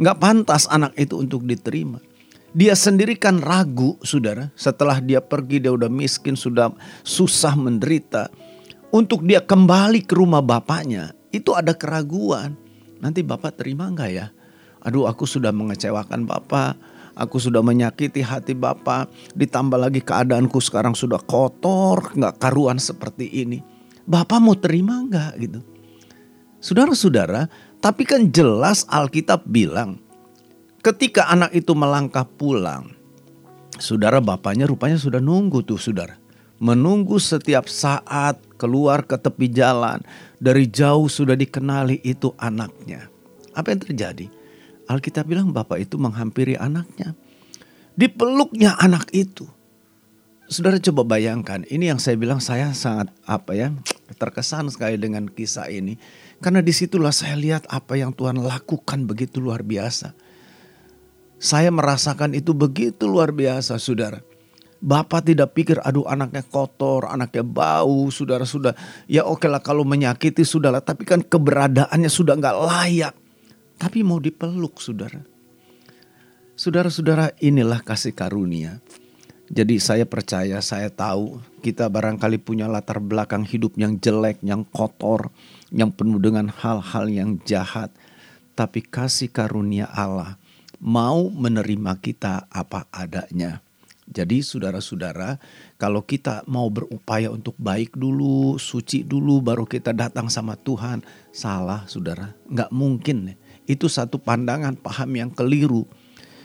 Nggak 0.00 0.16
pantas 0.16 0.64
anak 0.70 0.96
itu 0.96 1.18
untuk 1.18 1.44
diterima. 1.44 1.98
Dia 2.56 2.74
sendiri 2.74 3.14
kan 3.20 3.38
ragu, 3.38 4.00
saudara. 4.02 4.50
Setelah 4.58 4.98
dia 4.98 5.22
pergi, 5.22 5.62
dia 5.62 5.70
udah 5.70 5.92
miskin, 5.92 6.34
sudah 6.34 6.72
susah 7.06 7.54
menderita. 7.54 8.32
Untuk 8.90 9.22
dia 9.22 9.38
kembali 9.38 10.02
ke 10.02 10.18
rumah 10.18 10.42
bapaknya, 10.42 11.14
itu 11.30 11.54
ada 11.54 11.76
keraguan. 11.76 12.58
Nanti 12.98 13.22
bapak 13.22 13.60
terima 13.60 13.86
nggak 13.92 14.10
ya? 14.10 14.34
Aduh, 14.84 15.04
aku 15.04 15.28
sudah 15.28 15.52
mengecewakan 15.52 16.24
bapak. 16.24 16.76
Aku 17.18 17.36
sudah 17.36 17.60
menyakiti 17.60 18.24
hati 18.24 18.56
bapak. 18.56 19.10
Ditambah 19.36 19.76
lagi 19.76 20.00
keadaanku 20.00 20.56
sekarang 20.62 20.96
sudah 20.96 21.20
kotor, 21.20 22.16
nggak 22.16 22.40
karuan 22.40 22.80
seperti 22.80 23.28
ini. 23.44 23.60
Bapak 24.08 24.38
mau 24.40 24.56
terima 24.56 25.04
nggak 25.04 25.32
gitu? 25.42 25.60
Saudara-saudara, 26.60 27.48
tapi 27.80 28.04
kan 28.04 28.28
jelas 28.28 28.84
Alkitab 28.88 29.48
bilang 29.48 30.00
ketika 30.80 31.28
anak 31.28 31.52
itu 31.52 31.72
melangkah 31.76 32.24
pulang, 32.24 32.92
saudara 33.76 34.20
bapaknya 34.20 34.64
rupanya 34.68 34.96
sudah 34.96 35.20
nunggu 35.20 35.64
tuh 35.64 35.80
saudara. 35.80 36.16
Menunggu 36.60 37.16
setiap 37.16 37.72
saat 37.72 38.36
keluar 38.60 39.08
ke 39.08 39.16
tepi 39.16 39.48
jalan. 39.48 40.04
Dari 40.36 40.68
jauh 40.68 41.08
sudah 41.08 41.32
dikenali 41.32 42.04
itu 42.04 42.36
anaknya. 42.36 43.08
Apa 43.56 43.72
yang 43.72 43.80
terjadi? 43.80 44.28
Alkitab 44.90 45.30
bilang 45.30 45.54
bapak 45.54 45.86
itu 45.86 45.94
menghampiri 45.94 46.58
anaknya. 46.58 47.14
Dipeluknya 47.94 48.74
anak 48.74 49.06
itu. 49.14 49.46
Saudara 50.50 50.82
coba 50.82 51.14
bayangkan, 51.14 51.62
ini 51.70 51.94
yang 51.94 52.02
saya 52.02 52.18
bilang 52.18 52.42
saya 52.42 52.74
sangat 52.74 53.14
apa 53.22 53.54
ya 53.54 53.70
terkesan 54.18 54.66
sekali 54.66 54.98
dengan 54.98 55.30
kisah 55.30 55.70
ini 55.70 55.94
karena 56.42 56.58
di 56.58 56.74
situlah 56.74 57.14
saya 57.14 57.38
lihat 57.38 57.70
apa 57.70 57.94
yang 57.94 58.10
Tuhan 58.10 58.42
lakukan 58.42 59.06
begitu 59.06 59.38
luar 59.38 59.62
biasa. 59.62 60.10
Saya 61.38 61.70
merasakan 61.70 62.34
itu 62.34 62.50
begitu 62.50 63.06
luar 63.06 63.30
biasa 63.30 63.78
saudara. 63.78 64.26
Bapak 64.82 65.30
tidak 65.30 65.54
pikir 65.54 65.78
aduh 65.86 66.10
anaknya 66.10 66.42
kotor, 66.42 67.06
anaknya 67.06 67.46
bau, 67.46 68.10
saudara 68.10 68.42
sudah 68.42 68.74
ya 69.06 69.22
oke 69.28 69.46
lah 69.46 69.62
kalau 69.62 69.86
menyakiti 69.86 70.42
sudahlah, 70.42 70.82
tapi 70.82 71.06
kan 71.06 71.22
keberadaannya 71.22 72.10
sudah 72.10 72.34
nggak 72.34 72.58
layak. 72.58 73.14
Tapi 73.80 74.04
mau 74.04 74.20
dipeluk 74.20 74.76
saudara. 74.76 75.24
Saudara-saudara 76.52 77.32
inilah 77.40 77.80
kasih 77.80 78.12
karunia. 78.12 78.84
Jadi 79.48 79.80
saya 79.80 80.04
percaya, 80.04 80.60
saya 80.60 80.92
tahu 80.92 81.40
kita 81.64 81.88
barangkali 81.88 82.38
punya 82.38 82.68
latar 82.68 83.00
belakang 83.00 83.42
hidup 83.42 83.74
yang 83.80 83.96
jelek, 83.96 84.38
yang 84.44 84.62
kotor, 84.68 85.32
yang 85.72 85.90
penuh 85.90 86.20
dengan 86.20 86.52
hal-hal 86.52 87.08
yang 87.08 87.40
jahat, 87.48 87.90
tapi 88.52 88.84
kasih 88.84 89.32
karunia 89.32 89.88
Allah 89.90 90.36
mau 90.80 91.28
menerima 91.28 91.92
kita 92.00 92.48
apa 92.48 92.88
adanya. 92.88 93.60
Jadi 94.10 94.42
saudara-saudara, 94.42 95.38
kalau 95.78 96.02
kita 96.02 96.42
mau 96.50 96.66
berupaya 96.66 97.30
untuk 97.30 97.54
baik 97.62 97.94
dulu, 97.94 98.58
suci 98.58 99.06
dulu, 99.06 99.38
baru 99.38 99.62
kita 99.62 99.94
datang 99.94 100.26
sama 100.26 100.58
Tuhan, 100.58 101.06
salah 101.30 101.86
saudara. 101.86 102.34
Nggak 102.50 102.70
mungkin. 102.74 103.38
Itu 103.70 103.86
satu 103.86 104.18
pandangan, 104.18 104.74
paham 104.74 105.14
yang 105.14 105.30
keliru. 105.30 105.86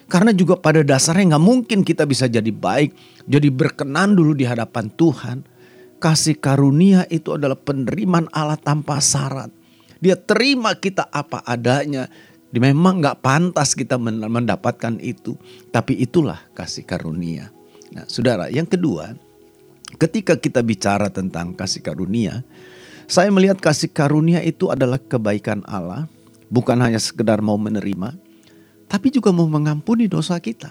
Karena 0.05 0.29
juga 0.29 0.53
pada 0.61 0.85
dasarnya 0.85 1.33
nggak 1.33 1.45
mungkin 1.45 1.81
kita 1.81 2.05
bisa 2.05 2.29
jadi 2.29 2.53
baik, 2.53 2.93
jadi 3.25 3.49
berkenan 3.49 4.13
dulu 4.13 4.37
di 4.37 4.45
hadapan 4.45 4.93
Tuhan 4.93 5.41
kasih 5.97 6.37
karunia 6.37 7.09
itu 7.09 7.33
adalah 7.33 7.57
penerimaan 7.57 8.29
Allah 8.29 8.61
tanpa 8.61 9.01
syarat. 9.01 9.49
Dia 9.97 10.13
terima 10.13 10.77
kita 10.77 11.09
apa 11.09 11.41
adanya. 11.41 12.05
Memang 12.53 13.03
nggak 13.03 13.19
pantas 13.25 13.73
kita 13.73 13.97
mendapatkan 13.99 15.01
itu. 15.01 15.33
Tapi 15.73 15.97
itulah 15.97 16.39
kasih 16.53 16.85
karunia. 16.85 17.49
Nah 17.89 18.05
saudara 18.05 18.47
yang 18.53 18.69
kedua. 18.69 19.17
Ketika 19.97 20.37
kita 20.37 20.61
bicara 20.61 21.09
tentang 21.09 21.57
kasih 21.57 21.81
karunia. 21.81 22.45
Saya 23.05 23.29
melihat 23.29 23.61
kasih 23.61 23.93
karunia 23.93 24.41
itu 24.41 24.69
adalah 24.69 24.97
kebaikan 24.97 25.61
Allah. 25.65 26.09
Bukan 26.49 26.77
hanya 26.81 27.01
sekedar 27.01 27.41
mau 27.41 27.57
menerima. 27.57 28.15
Tapi 28.85 29.07
juga 29.09 29.33
mau 29.33 29.49
mengampuni 29.49 30.05
dosa 30.05 30.37
kita. 30.37 30.69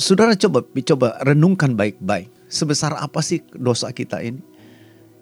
Saudara 0.00 0.32
coba 0.32 0.64
coba 0.64 1.08
renungkan 1.26 1.76
baik-baik 1.76 2.32
sebesar 2.48 2.96
apa 2.96 3.20
sih 3.20 3.44
dosa 3.52 3.92
kita 3.94 4.22
ini? 4.24 4.40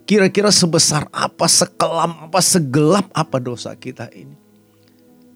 Kira-kira 0.09 0.49
sebesar 0.49 1.05
apa, 1.13 1.45
sekelam 1.45 2.33
apa, 2.33 2.41
segelap 2.41 3.13
apa 3.13 3.37
dosa 3.37 3.77
kita 3.77 4.09
ini? 4.17 4.33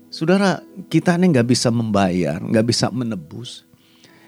Saudara, 0.08 0.64
kita 0.88 1.20
ini 1.20 1.28
nggak 1.28 1.44
bisa 1.44 1.68
membayar, 1.68 2.40
nggak 2.40 2.64
bisa 2.64 2.88
menebus. 2.88 3.68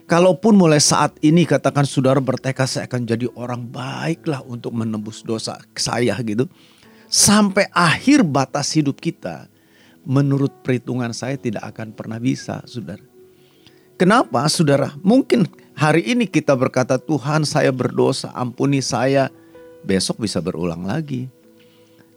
Kalaupun 0.05 0.53
mulai 0.53 0.85
saat 0.85 1.17
ini 1.25 1.49
katakan 1.49 1.89
saudara 1.89 2.21
bertekad 2.21 2.69
saya 2.69 2.85
akan 2.85 3.09
jadi 3.09 3.25
orang 3.41 3.65
baiklah 3.65 4.45
untuk 4.45 4.77
menebus 4.77 5.25
dosa 5.25 5.57
saya 5.73 6.13
gitu. 6.21 6.45
Sampai 7.15 7.71
akhir 7.71 8.27
batas 8.27 8.75
hidup 8.75 8.99
kita, 8.99 9.47
menurut 10.03 10.51
perhitungan 10.67 11.15
saya 11.15 11.39
tidak 11.39 11.63
akan 11.71 11.95
pernah 11.95 12.19
bisa 12.19 12.59
saudara. 12.67 13.07
Kenapa 13.95 14.43
saudara? 14.51 14.91
Mungkin 14.99 15.47
Hari 15.75 16.07
ini 16.07 16.31
kita 16.31 16.55
berkata 16.55 17.03
Tuhan 17.03 17.43
saya 17.43 17.75
berdosa 17.75 18.31
ampuni 18.31 18.79
saya. 18.79 19.27
Besok 19.83 20.23
bisa 20.23 20.39
berulang 20.39 20.87
lagi. 20.87 21.27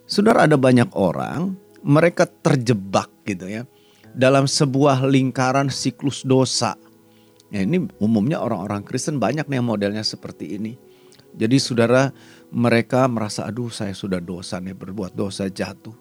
Saudara 0.05 0.45
ada 0.45 0.55
banyak 0.55 0.93
orang 0.93 1.57
mereka 1.81 2.29
terjebak 2.29 3.09
gitu 3.25 3.49
ya. 3.49 3.65
Dalam 4.13 4.45
sebuah 4.45 5.03
lingkaran 5.09 5.73
siklus 5.73 6.21
dosa. 6.21 6.77
Ya, 7.49 7.65
ini 7.65 7.89
umumnya 7.97 8.39
orang-orang 8.39 8.85
Kristen 8.85 9.17
banyak 9.17 9.49
nih 9.49 9.59
modelnya 9.59 10.05
seperti 10.05 10.55
ini. 10.61 10.77
Jadi 11.33 11.57
saudara 11.57 12.13
mereka 12.49 13.03
merasa 13.07 13.47
aduh 13.47 13.71
saya 13.71 13.91
sudah 13.91 14.23
dosa 14.23 14.59
nih 14.61 14.75
berbuat 14.75 15.15
dosa 15.15 15.47
jatuh. 15.47 15.95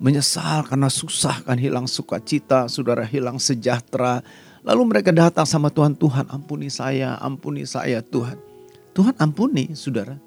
Menyesal 0.00 0.64
karena 0.64 0.88
susah 0.88 1.44
kan 1.44 1.60
hilang 1.60 1.84
sukacita, 1.84 2.64
saudara 2.72 3.04
hilang 3.04 3.36
sejahtera, 3.36 4.24
Lalu 4.60 4.82
mereka 4.92 5.10
datang 5.12 5.48
sama 5.48 5.72
Tuhan, 5.72 5.96
Tuhan 5.96 6.28
ampuni 6.28 6.68
saya, 6.68 7.16
ampuni 7.16 7.64
saya 7.64 8.04
Tuhan. 8.04 8.36
Tuhan 8.92 9.16
ampuni 9.16 9.72
saudara. 9.72 10.20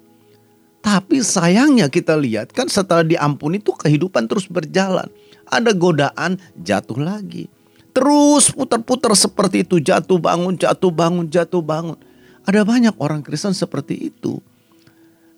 Tapi 0.82 1.22
sayangnya 1.24 1.88
kita 1.88 2.18
lihat 2.18 2.52
kan 2.52 2.68
setelah 2.68 3.06
diampuni 3.06 3.62
itu 3.62 3.72
kehidupan 3.72 4.26
terus 4.26 4.50
berjalan. 4.50 5.06
Ada 5.48 5.72
godaan 5.72 6.36
jatuh 6.60 6.98
lagi. 6.98 7.48
Terus 7.94 8.50
putar-putar 8.50 9.14
seperti 9.14 9.62
itu 9.62 9.78
jatuh 9.78 10.18
bangun, 10.18 10.58
jatuh 10.58 10.90
bangun, 10.90 11.30
jatuh 11.30 11.62
bangun. 11.62 11.96
Ada 12.44 12.66
banyak 12.66 12.98
orang 12.98 13.22
Kristen 13.22 13.54
seperti 13.54 14.10
itu. 14.12 14.42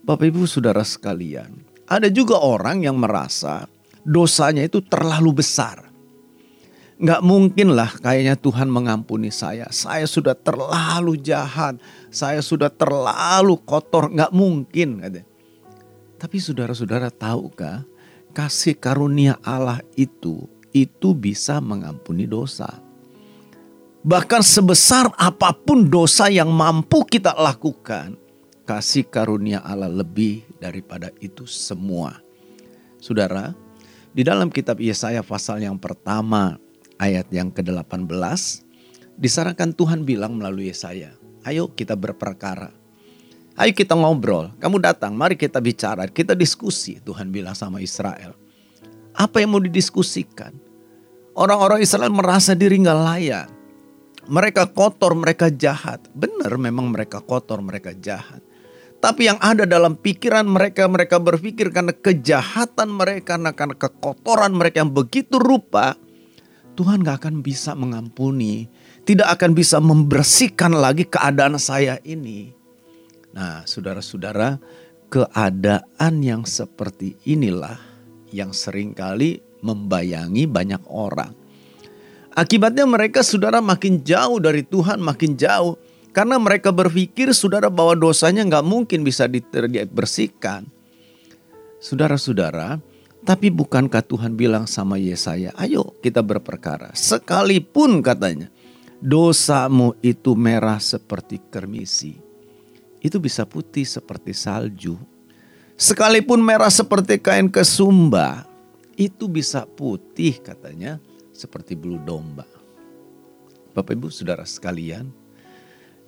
Bapak 0.07 0.31
Ibu 0.31 0.47
Saudara 0.47 0.87
sekalian, 0.87 1.51
ada 1.91 2.07
juga 2.07 2.39
orang 2.39 2.87
yang 2.87 2.95
merasa 2.95 3.67
dosanya 4.07 4.63
itu 4.63 4.79
terlalu 4.79 5.43
besar. 5.43 5.91
Nggak 7.03 7.27
mungkin 7.27 7.75
lah 7.75 7.91
kayaknya 7.91 8.39
Tuhan 8.39 8.71
mengampuni 8.71 9.35
saya. 9.35 9.67
Saya 9.75 10.07
sudah 10.07 10.39
terlalu 10.39 11.19
jahat. 11.19 11.83
Saya 12.09 12.39
sudah 12.39 12.71
terlalu 12.71 13.59
kotor. 13.67 14.09
Nggak 14.15 14.31
mungkin. 14.31 15.03
Tapi 16.17 16.37
saudara-saudara 16.39 17.11
tahukah 17.11 17.83
kasih 18.31 18.79
karunia 18.79 19.37
Allah 19.43 19.83
itu 19.99 20.47
itu 20.71 21.19
bisa 21.19 21.59
mengampuni 21.59 22.31
dosa. 22.31 22.69
Bahkan 24.07 24.43
sebesar 24.47 25.11
apa 25.19 25.51
pun 25.51 25.91
dosa 25.91 26.31
yang 26.31 26.55
mampu 26.55 27.03
kita 27.03 27.35
lakukan, 27.35 28.15
kasih 28.67 29.07
karunia 29.07 29.63
Allah 29.63 29.89
lebih 29.89 30.43
daripada 30.59 31.15
itu 31.23 31.47
semua. 31.47 32.19
Saudara, 32.99 33.55
di 34.11 34.27
dalam 34.27 34.51
kitab 34.51 34.83
Yesaya 34.83 35.23
pasal 35.23 35.63
yang 35.63 35.79
pertama 35.79 36.59
ayat 36.99 37.31
yang 37.31 37.55
ke-18 37.55 38.11
disarankan 39.15 39.71
Tuhan 39.71 40.03
bilang 40.03 40.35
melalui 40.35 40.75
saya, 40.75 41.15
ayo 41.47 41.71
kita 41.71 41.95
berperkara. 41.95 42.75
Ayo 43.57 43.73
kita 43.73 43.97
ngobrol, 43.97 44.53
kamu 44.61 44.85
datang, 44.85 45.17
mari 45.17 45.33
kita 45.39 45.63
bicara, 45.65 46.05
kita 46.13 46.37
diskusi. 46.37 47.01
Tuhan 47.01 47.33
bilang 47.33 47.57
sama 47.57 47.81
Israel. 47.81 48.37
Apa 49.17 49.41
yang 49.41 49.57
mau 49.57 49.63
didiskusikan? 49.65 50.53
Orang-orang 51.33 51.81
Israel 51.81 52.13
merasa 52.13 52.53
diri 52.53 52.77
nggak 52.77 53.01
layak. 53.01 53.49
Mereka 54.29 54.77
kotor, 54.77 55.17
mereka 55.17 55.49
jahat. 55.49 56.05
Benar 56.13 56.61
memang 56.61 56.93
mereka 56.93 57.25
kotor, 57.25 57.65
mereka 57.65 57.97
jahat. 57.97 58.46
Tapi 59.07 59.31
yang 59.31 59.39
ada 59.39 59.63
dalam 59.63 59.95
pikiran 59.95 60.43
mereka, 60.43 60.91
mereka 60.91 61.23
berpikir 61.23 61.71
karena 61.71 61.95
kejahatan 61.95 62.91
mereka, 62.91 63.39
karena 63.39 63.79
kekotoran 63.79 64.51
mereka 64.51 64.83
yang 64.83 64.91
begitu 64.91 65.39
rupa, 65.39 65.95
Tuhan 66.75 67.07
gak 67.07 67.23
akan 67.23 67.39
bisa 67.39 67.79
mengampuni, 67.79 68.67
tidak 69.07 69.39
akan 69.39 69.55
bisa 69.55 69.79
membersihkan 69.79 70.75
lagi 70.75 71.07
keadaan 71.07 71.55
saya 71.55 72.03
ini. 72.03 72.51
Nah, 73.31 73.63
saudara-saudara, 73.63 74.59
keadaan 75.07 76.15
yang 76.27 76.43
seperti 76.43 77.15
inilah 77.31 77.79
yang 78.35 78.51
sering 78.51 78.91
kali 78.91 79.39
membayangi 79.63 80.51
banyak 80.51 80.83
orang. 80.91 81.31
Akibatnya 82.35 82.83
mereka 82.91 83.23
saudara 83.23 83.63
makin 83.63 84.03
jauh 84.03 84.43
dari 84.43 84.67
Tuhan, 84.67 84.99
makin 84.99 85.39
jauh. 85.39 85.79
Karena 86.17 86.41
mereka 86.41 86.73
berpikir 86.73 87.29
saudara 87.37 87.69
bahwa 87.69 87.93
dosanya 87.93 88.41
nggak 88.41 88.65
mungkin 88.65 89.05
bisa 89.05 89.29
dibersihkan. 89.29 90.65
Saudara-saudara, 91.77 92.81
tapi 93.21 93.53
bukankah 93.53 94.01
Tuhan 94.01 94.33
bilang 94.33 94.65
sama 94.65 94.97
Yesaya, 94.97 95.53
ayo 95.61 95.93
kita 96.01 96.25
berperkara. 96.25 96.97
Sekalipun 96.97 98.01
katanya, 98.01 98.49
dosamu 98.97 99.93
itu 100.01 100.33
merah 100.33 100.81
seperti 100.81 101.37
kermisi. 101.53 102.17
Itu 103.05 103.21
bisa 103.21 103.45
putih 103.45 103.85
seperti 103.85 104.33
salju. 104.33 104.97
Sekalipun 105.77 106.41
merah 106.41 106.73
seperti 106.73 107.21
kain 107.21 107.53
kesumba, 107.53 108.49
itu 108.97 109.29
bisa 109.29 109.69
putih 109.69 110.41
katanya 110.41 110.97
seperti 111.37 111.77
bulu 111.77 112.01
domba. 112.01 112.49
Bapak 113.77 113.93
Ibu 113.93 114.09
Saudara 114.09 114.49
sekalian, 114.49 115.13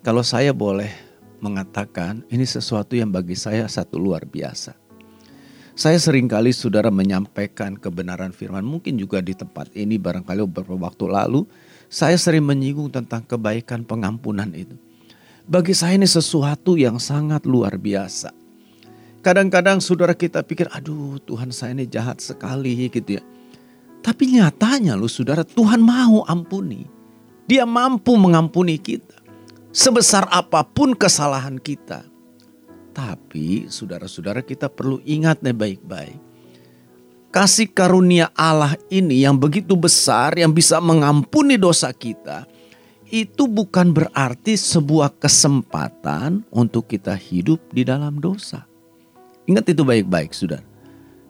kalau 0.02 0.22
saya 0.22 0.54
boleh 0.54 0.90
mengatakan 1.42 2.22
ini 2.30 2.46
sesuatu 2.46 2.94
yang 2.94 3.10
bagi 3.10 3.34
saya 3.34 3.66
satu 3.66 3.98
luar 3.98 4.26
biasa. 4.26 4.74
Saya 5.78 5.94
sering 6.02 6.26
kali 6.26 6.50
saudara 6.50 6.90
menyampaikan 6.90 7.78
kebenaran 7.78 8.34
firman, 8.34 8.66
mungkin 8.66 8.98
juga 8.98 9.22
di 9.22 9.30
tempat 9.30 9.70
ini 9.78 9.94
barangkali 9.94 10.42
beberapa 10.50 10.74
waktu 10.74 11.06
lalu, 11.06 11.46
saya 11.86 12.18
sering 12.18 12.42
menyinggung 12.42 12.90
tentang 12.90 13.22
kebaikan 13.22 13.86
pengampunan 13.86 14.50
itu. 14.58 14.74
Bagi 15.46 15.78
saya 15.78 15.94
ini 15.94 16.10
sesuatu 16.10 16.74
yang 16.74 16.98
sangat 16.98 17.46
luar 17.46 17.78
biasa. 17.78 18.34
Kadang-kadang 19.22 19.78
saudara 19.78 20.18
kita 20.18 20.42
pikir, 20.42 20.66
aduh 20.74 21.22
Tuhan 21.22 21.54
saya 21.54 21.78
ini 21.78 21.86
jahat 21.86 22.18
sekali 22.18 22.90
gitu 22.90 23.18
ya. 23.18 23.22
Tapi 24.02 24.34
nyatanya 24.34 24.98
lu 24.98 25.06
saudara, 25.06 25.46
Tuhan 25.46 25.78
mau 25.78 26.26
ampuni. 26.26 26.90
Dia 27.46 27.62
mampu 27.62 28.18
mengampuni 28.18 28.82
kita. 28.82 29.27
Sebesar 29.68 30.24
apa 30.32 30.64
pun 30.64 30.96
kesalahan 30.96 31.60
kita. 31.60 32.04
Tapi 32.96 33.68
saudara-saudara 33.70 34.42
kita 34.42 34.66
perlu 34.66 34.98
ingat 35.06 35.44
nih 35.44 35.54
baik-baik. 35.54 36.18
Kasih 37.28 37.68
karunia 37.70 38.32
Allah 38.32 38.74
ini 38.88 39.22
yang 39.22 39.36
begitu 39.36 39.76
besar 39.76 40.34
yang 40.34 40.50
bisa 40.50 40.80
mengampuni 40.80 41.60
dosa 41.60 41.92
kita. 41.92 42.48
Itu 43.08 43.48
bukan 43.48 43.92
berarti 43.92 44.56
sebuah 44.56 45.16
kesempatan 45.16 46.44
untuk 46.52 46.88
kita 46.88 47.16
hidup 47.16 47.60
di 47.72 47.84
dalam 47.84 48.20
dosa. 48.20 48.68
Ingat 49.48 49.64
itu 49.72 49.80
baik-baik, 49.80 50.36
saudara. 50.36 50.67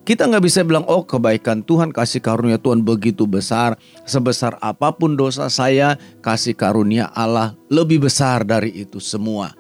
Kita 0.09 0.25
nggak 0.25 0.41
bisa 0.41 0.65
bilang, 0.65 0.89
oh 0.89 1.05
kebaikan 1.05 1.61
Tuhan, 1.61 1.93
kasih 1.93 2.25
karunia 2.25 2.57
Tuhan 2.57 2.81
begitu 2.81 3.29
besar. 3.29 3.77
Sebesar 4.09 4.57
apa 4.65 4.89
pun 4.89 5.21
dosa 5.21 5.53
saya, 5.53 6.01
kasih 6.25 6.57
karunia 6.57 7.13
Allah 7.13 7.53
lebih 7.69 8.09
besar 8.09 8.41
dari 8.41 8.73
itu 8.73 9.05
semua. 9.05 9.53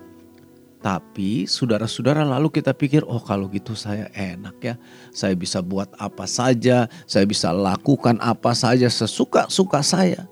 Tapi 0.80 1.44
saudara-saudara 1.44 2.24
lalu 2.24 2.48
kita 2.48 2.72
pikir, 2.72 3.04
oh 3.04 3.20
kalau 3.20 3.52
gitu 3.52 3.76
saya 3.76 4.08
enak 4.16 4.56
ya. 4.64 4.74
Saya 5.12 5.36
bisa 5.36 5.60
buat 5.60 5.92
apa 6.00 6.24
saja, 6.24 6.88
saya 7.04 7.28
bisa 7.28 7.52
lakukan 7.52 8.16
apa 8.16 8.56
saja 8.56 8.88
sesuka-suka 8.88 9.84
saya. 9.84 10.24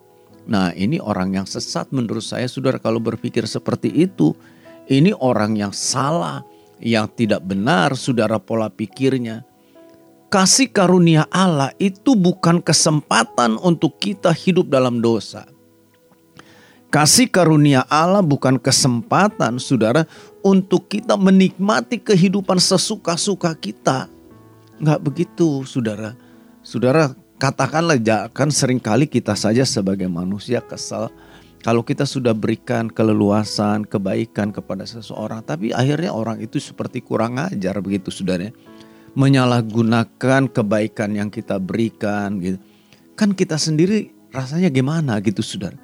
Nah 0.48 0.72
ini 0.72 0.96
orang 0.96 1.36
yang 1.36 1.44
sesat 1.44 1.92
menurut 1.92 2.24
saya 2.24 2.48
saudara 2.48 2.80
kalau 2.80 3.04
berpikir 3.04 3.44
seperti 3.44 3.92
itu. 3.92 4.32
Ini 4.88 5.12
orang 5.20 5.60
yang 5.60 5.76
salah 5.76 6.40
yang 6.80 7.04
tidak 7.12 7.44
benar, 7.44 7.92
saudara 8.00 8.40
pola 8.40 8.72
pikirnya. 8.72 9.44
Kasih 10.26 10.66
karunia 10.66 11.22
Allah 11.30 11.70
itu 11.78 12.18
bukan 12.18 12.58
kesempatan 12.58 13.62
untuk 13.62 13.94
kita 14.02 14.34
hidup 14.34 14.66
dalam 14.66 14.98
dosa. 14.98 15.46
Kasih 16.90 17.30
karunia 17.30 17.86
Allah 17.86 18.26
bukan 18.26 18.58
kesempatan, 18.58 19.62
saudara, 19.62 20.02
untuk 20.42 20.90
kita 20.90 21.14
menikmati 21.14 22.02
kehidupan 22.02 22.58
sesuka-suka 22.58 23.54
kita. 23.54 24.10
Enggak 24.82 25.00
begitu, 25.02 25.62
saudara. 25.62 26.18
Saudara, 26.66 27.14
katakanlah, 27.38 27.98
kan 28.34 28.50
sering 28.50 28.82
kali 28.82 29.06
kita 29.06 29.38
saja 29.38 29.62
sebagai 29.62 30.10
manusia 30.10 30.58
kesal 30.58 31.10
kalau 31.66 31.82
kita 31.82 32.06
sudah 32.06 32.30
berikan 32.30 32.86
keleluasan, 32.86 33.82
kebaikan 33.82 34.54
kepada 34.54 34.86
seseorang, 34.86 35.42
tapi 35.42 35.74
akhirnya 35.74 36.14
orang 36.14 36.38
itu 36.38 36.62
seperti 36.62 37.02
kurang 37.02 37.42
ajar 37.42 37.82
begitu 37.82 38.14
saudara. 38.14 38.54
Menyalahgunakan 39.16 40.52
kebaikan 40.52 41.16
yang 41.16 41.32
kita 41.32 41.56
berikan 41.56 42.36
gitu. 42.38 42.60
Kan 43.16 43.32
kita 43.32 43.56
sendiri 43.56 44.12
rasanya 44.28 44.68
gimana 44.68 45.16
gitu 45.24 45.40
saudara. 45.40 45.80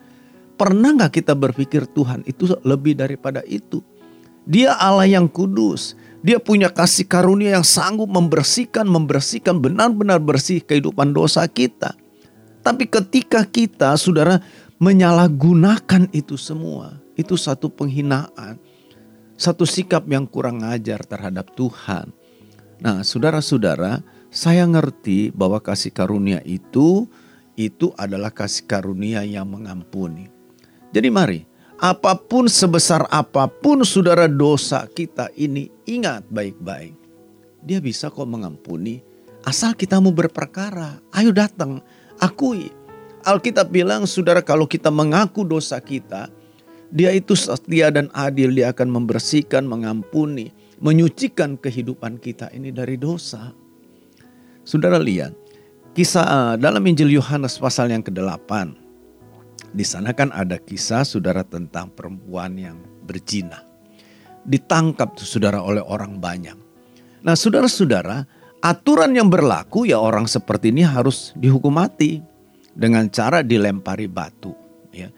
Pernah 0.61 0.95
nggak 0.95 1.25
kita 1.25 1.33
berpikir 1.33 1.89
Tuhan 1.89 2.23
itu 2.29 2.53
lebih 2.61 2.93
daripada 2.95 3.41
itu? 3.49 3.81
Dia 4.45 4.77
Allah 4.77 5.09
yang 5.09 5.27
kudus. 5.27 5.97
Dia 6.23 6.39
punya 6.39 6.71
kasih 6.71 7.09
karunia 7.09 7.59
yang 7.59 7.67
sanggup 7.67 8.07
membersihkan, 8.07 8.87
membersihkan 8.87 9.59
benar-benar 9.59 10.23
bersih 10.23 10.63
kehidupan 10.63 11.11
dosa 11.11 11.43
kita. 11.51 11.99
Tapi 12.63 12.87
ketika 12.87 13.43
kita, 13.43 13.99
saudara, 13.99 14.39
menyalahgunakan 14.79 16.07
itu 16.15 16.39
semua. 16.39 16.95
Itu 17.19 17.35
satu 17.35 17.67
penghinaan. 17.67 18.55
Satu 19.35 19.67
sikap 19.67 20.07
yang 20.07 20.31
kurang 20.31 20.63
ajar 20.63 21.03
terhadap 21.03 21.51
Tuhan. 21.59 22.15
Nah 22.83 23.07
saudara-saudara 23.07 24.03
saya 24.29 24.67
ngerti 24.67 25.31
bahwa 25.31 25.63
kasih 25.63 25.95
karunia 25.95 26.43
itu 26.43 27.07
itu 27.55 27.95
adalah 27.95 28.35
kasih 28.35 28.67
karunia 28.67 29.23
yang 29.23 29.47
mengampuni. 29.47 30.27
Jadi 30.91 31.09
mari 31.09 31.41
apa 31.79 32.19
pun 32.19 32.51
sebesar 32.51 33.07
apa 33.11 33.47
pun 33.47 33.87
saudara 33.87 34.27
dosa 34.27 34.85
kita 34.91 35.31
ini 35.39 35.71
ingat 35.87 36.27
baik-baik. 36.29 36.99
Dia 37.63 37.79
bisa 37.79 38.11
kok 38.11 38.27
mengampuni 38.27 38.99
asal 39.47 39.79
kita 39.79 40.03
mau 40.03 40.11
berperkara. 40.11 40.99
Ayo 41.15 41.31
datang, 41.31 41.79
akui 42.19 42.83
Alkitab 43.23 43.71
bilang, 43.71 44.03
saudara 44.03 44.43
kalau 44.43 44.67
kita 44.67 44.91
mengaku 44.91 45.47
dosa 45.47 45.79
kita, 45.79 46.27
dia 46.91 47.15
itu 47.15 47.39
setia 47.39 47.87
dan 47.95 48.11
adil, 48.11 48.51
dia 48.51 48.75
akan 48.75 48.91
membersihkan, 48.91 49.63
mengampuni, 49.63 50.51
menyucikan 50.83 51.55
kehidupan 51.57 52.19
kita 52.19 52.51
ini 52.51 52.75
dari 52.75 52.99
dosa. 52.99 53.55
Saudara 54.67 54.99
lihat, 54.99 55.33
kisah 55.95 56.27
eh, 56.27 56.55
dalam 56.59 56.83
Injil 56.83 57.15
Yohanes 57.15 57.57
pasal 57.57 57.95
yang 57.95 58.03
ke-8. 58.03 58.83
Di 59.73 59.87
sana 59.89 60.13
kan 60.13 60.29
ada 60.35 60.61
kisah 60.61 61.07
saudara 61.07 61.47
tentang 61.47 61.89
perempuan 61.95 62.59
yang 62.61 62.77
berzina. 63.07 63.65
Ditangkap 64.45 65.17
tuh 65.17 65.25
saudara 65.25 65.63
oleh 65.65 65.81
orang 65.81 66.21
banyak. 66.21 66.59
Nah 67.23 67.39
saudara-saudara, 67.39 68.27
aturan 68.61 69.15
yang 69.17 69.31
berlaku 69.33 69.89
ya 69.89 69.97
orang 69.97 70.29
seperti 70.29 70.75
ini 70.75 70.85
harus 70.85 71.33
dihukum 71.39 71.73
mati 71.73 72.21
dengan 72.75 73.09
cara 73.09 73.41
dilempari 73.41 74.11
batu. 74.11 74.53
Ya. 74.93 75.09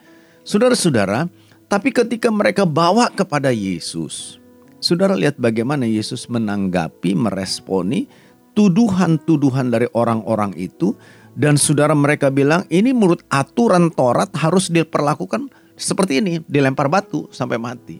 Saudara-saudara, 0.46 1.27
tapi 1.66 1.90
ketika 1.90 2.31
mereka 2.31 2.62
bawa 2.68 3.11
kepada 3.11 3.50
Yesus, 3.50 4.38
saudara 4.85 5.16
lihat 5.16 5.40
bagaimana 5.40 5.88
Yesus 5.88 6.29
menanggapi, 6.29 7.16
meresponi 7.16 8.05
tuduhan-tuduhan 8.53 9.73
dari 9.73 9.88
orang-orang 9.97 10.53
itu. 10.61 10.92
Dan 11.35 11.59
saudara 11.59 11.97
mereka 11.97 12.31
bilang 12.31 12.62
ini 12.70 12.94
menurut 12.94 13.27
aturan 13.27 13.90
Taurat 13.90 14.31
harus 14.38 14.70
diperlakukan 14.70 15.51
seperti 15.75 16.23
ini, 16.23 16.38
dilempar 16.47 16.87
batu 16.87 17.27
sampai 17.35 17.59
mati. 17.59 17.99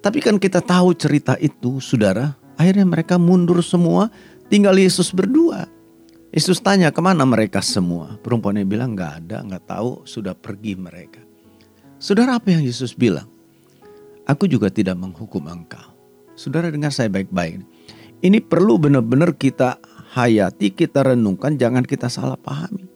Tapi 0.00 0.24
kan 0.24 0.40
kita 0.40 0.64
tahu 0.64 0.96
cerita 0.96 1.36
itu, 1.36 1.76
saudara. 1.84 2.32
Akhirnya 2.56 2.88
mereka 2.88 3.20
mundur 3.20 3.60
semua, 3.60 4.08
tinggal 4.48 4.72
Yesus 4.80 5.12
berdua. 5.12 5.68
Yesus 6.32 6.64
tanya 6.64 6.88
ke 6.88 7.00
mana 7.04 7.28
mereka 7.28 7.60
semua. 7.60 8.16
Perempuannya 8.24 8.64
bilang 8.64 8.96
nggak 8.96 9.12
ada, 9.20 9.44
nggak 9.44 9.64
tahu, 9.68 10.08
sudah 10.08 10.32
pergi 10.32 10.80
mereka. 10.80 11.20
Saudara 12.00 12.40
apa 12.40 12.56
yang 12.56 12.64
Yesus 12.64 12.96
bilang? 12.96 13.28
Aku 14.30 14.46
juga 14.46 14.70
tidak 14.70 14.94
menghukum 14.94 15.50
engkau. 15.50 15.90
Saudara 16.38 16.70
dengar 16.70 16.94
saya 16.94 17.10
baik-baik. 17.10 17.66
Ini 18.22 18.38
perlu 18.46 18.78
benar-benar 18.78 19.34
kita 19.34 19.82
hayati, 20.14 20.70
kita 20.70 21.02
renungkan, 21.02 21.58
jangan 21.58 21.82
kita 21.82 22.06
salah 22.06 22.38
pahami. 22.38 22.86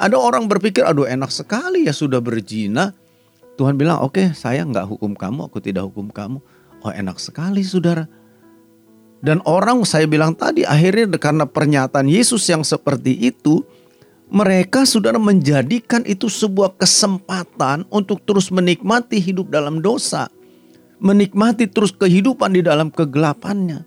Ada 0.00 0.16
orang 0.16 0.48
berpikir, 0.48 0.80
aduh 0.80 1.04
enak 1.04 1.28
sekali 1.28 1.84
ya 1.84 1.92
sudah 1.92 2.24
berzina. 2.24 2.96
Tuhan 3.60 3.76
bilang, 3.76 4.00
oke 4.00 4.16
okay, 4.16 4.26
saya 4.32 4.64
nggak 4.64 4.88
hukum 4.88 5.12
kamu, 5.12 5.52
aku 5.52 5.60
tidak 5.60 5.84
hukum 5.92 6.08
kamu. 6.08 6.40
Oh 6.80 6.92
enak 6.92 7.20
sekali 7.20 7.60
saudara. 7.60 8.08
Dan 9.20 9.44
orang 9.44 9.84
saya 9.84 10.08
bilang 10.08 10.32
tadi 10.32 10.64
akhirnya 10.64 11.16
karena 11.20 11.44
pernyataan 11.44 12.08
Yesus 12.08 12.44
yang 12.48 12.64
seperti 12.64 13.12
itu, 13.20 13.64
mereka 14.32 14.88
sudah 14.88 15.12
menjadikan 15.20 16.02
itu 16.08 16.32
sebuah 16.32 16.76
kesempatan 16.80 17.84
untuk 17.92 18.24
terus 18.24 18.48
menikmati 18.48 19.20
hidup 19.20 19.52
dalam 19.52 19.84
dosa. 19.84 20.28
Menikmati 21.04 21.68
terus 21.68 21.92
kehidupan 21.92 22.56
di 22.56 22.64
dalam 22.64 22.88
kegelapannya. 22.88 23.84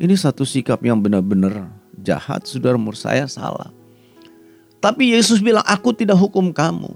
Ini 0.00 0.14
satu 0.16 0.48
sikap 0.48 0.80
yang 0.80 1.04
benar-benar 1.04 1.68
jahat, 2.00 2.48
saudara 2.48 2.80
menurut 2.80 2.96
saya 2.96 3.28
salah. 3.28 3.68
Tapi 4.80 5.12
Yesus 5.12 5.44
bilang, 5.44 5.66
aku 5.68 5.92
tidak 5.92 6.16
hukum 6.16 6.48
kamu. 6.54 6.88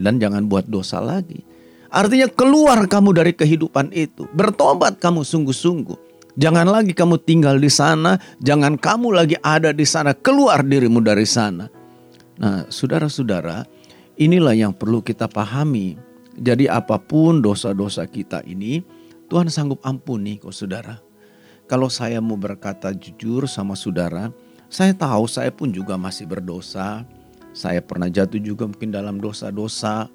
Dan 0.00 0.16
jangan 0.16 0.48
buat 0.48 0.64
dosa 0.64 1.02
lagi. 1.04 1.44
Artinya 1.90 2.30
keluar 2.30 2.86
kamu 2.86 3.10
dari 3.12 3.32
kehidupan 3.34 3.92
itu. 3.92 4.24
Bertobat 4.32 5.02
kamu 5.02 5.26
sungguh-sungguh. 5.26 5.98
Jangan 6.38 6.64
lagi 6.70 6.94
kamu 6.94 7.20
tinggal 7.26 7.58
di 7.58 7.68
sana, 7.68 8.16
jangan 8.38 8.78
kamu 8.78 9.12
lagi 9.12 9.36
ada 9.42 9.74
di 9.74 9.82
sana, 9.82 10.14
keluar 10.14 10.62
dirimu 10.62 11.02
dari 11.02 11.26
sana. 11.26 11.66
Nah, 12.40 12.64
saudara-saudara, 12.70 13.66
inilah 14.16 14.54
yang 14.56 14.72
perlu 14.72 15.04
kita 15.04 15.26
pahami. 15.26 15.98
Jadi 16.40 16.64
apa 16.72 16.96
pun 16.96 17.44
dosa-dosa 17.44 18.08
kita 18.08 18.40
ini, 18.48 18.80
Tuhan 19.28 19.52
sanggup 19.52 19.84
ampuni 19.84 20.40
kok 20.40 20.56
saudara. 20.56 20.96
Kalau 21.68 21.92
saya 21.92 22.18
mau 22.18 22.40
berkata 22.40 22.90
jujur 22.96 23.44
sama 23.46 23.76
saudara, 23.76 24.32
saya 24.72 24.96
tahu 24.96 25.28
saya 25.28 25.52
pun 25.52 25.70
juga 25.70 26.00
masih 26.00 26.26
berdosa. 26.26 27.04
Saya 27.52 27.84
pernah 27.84 28.08
jatuh 28.08 28.40
juga 28.40 28.66
mungkin 28.66 28.90
dalam 28.90 29.20
dosa-dosa. 29.20 30.08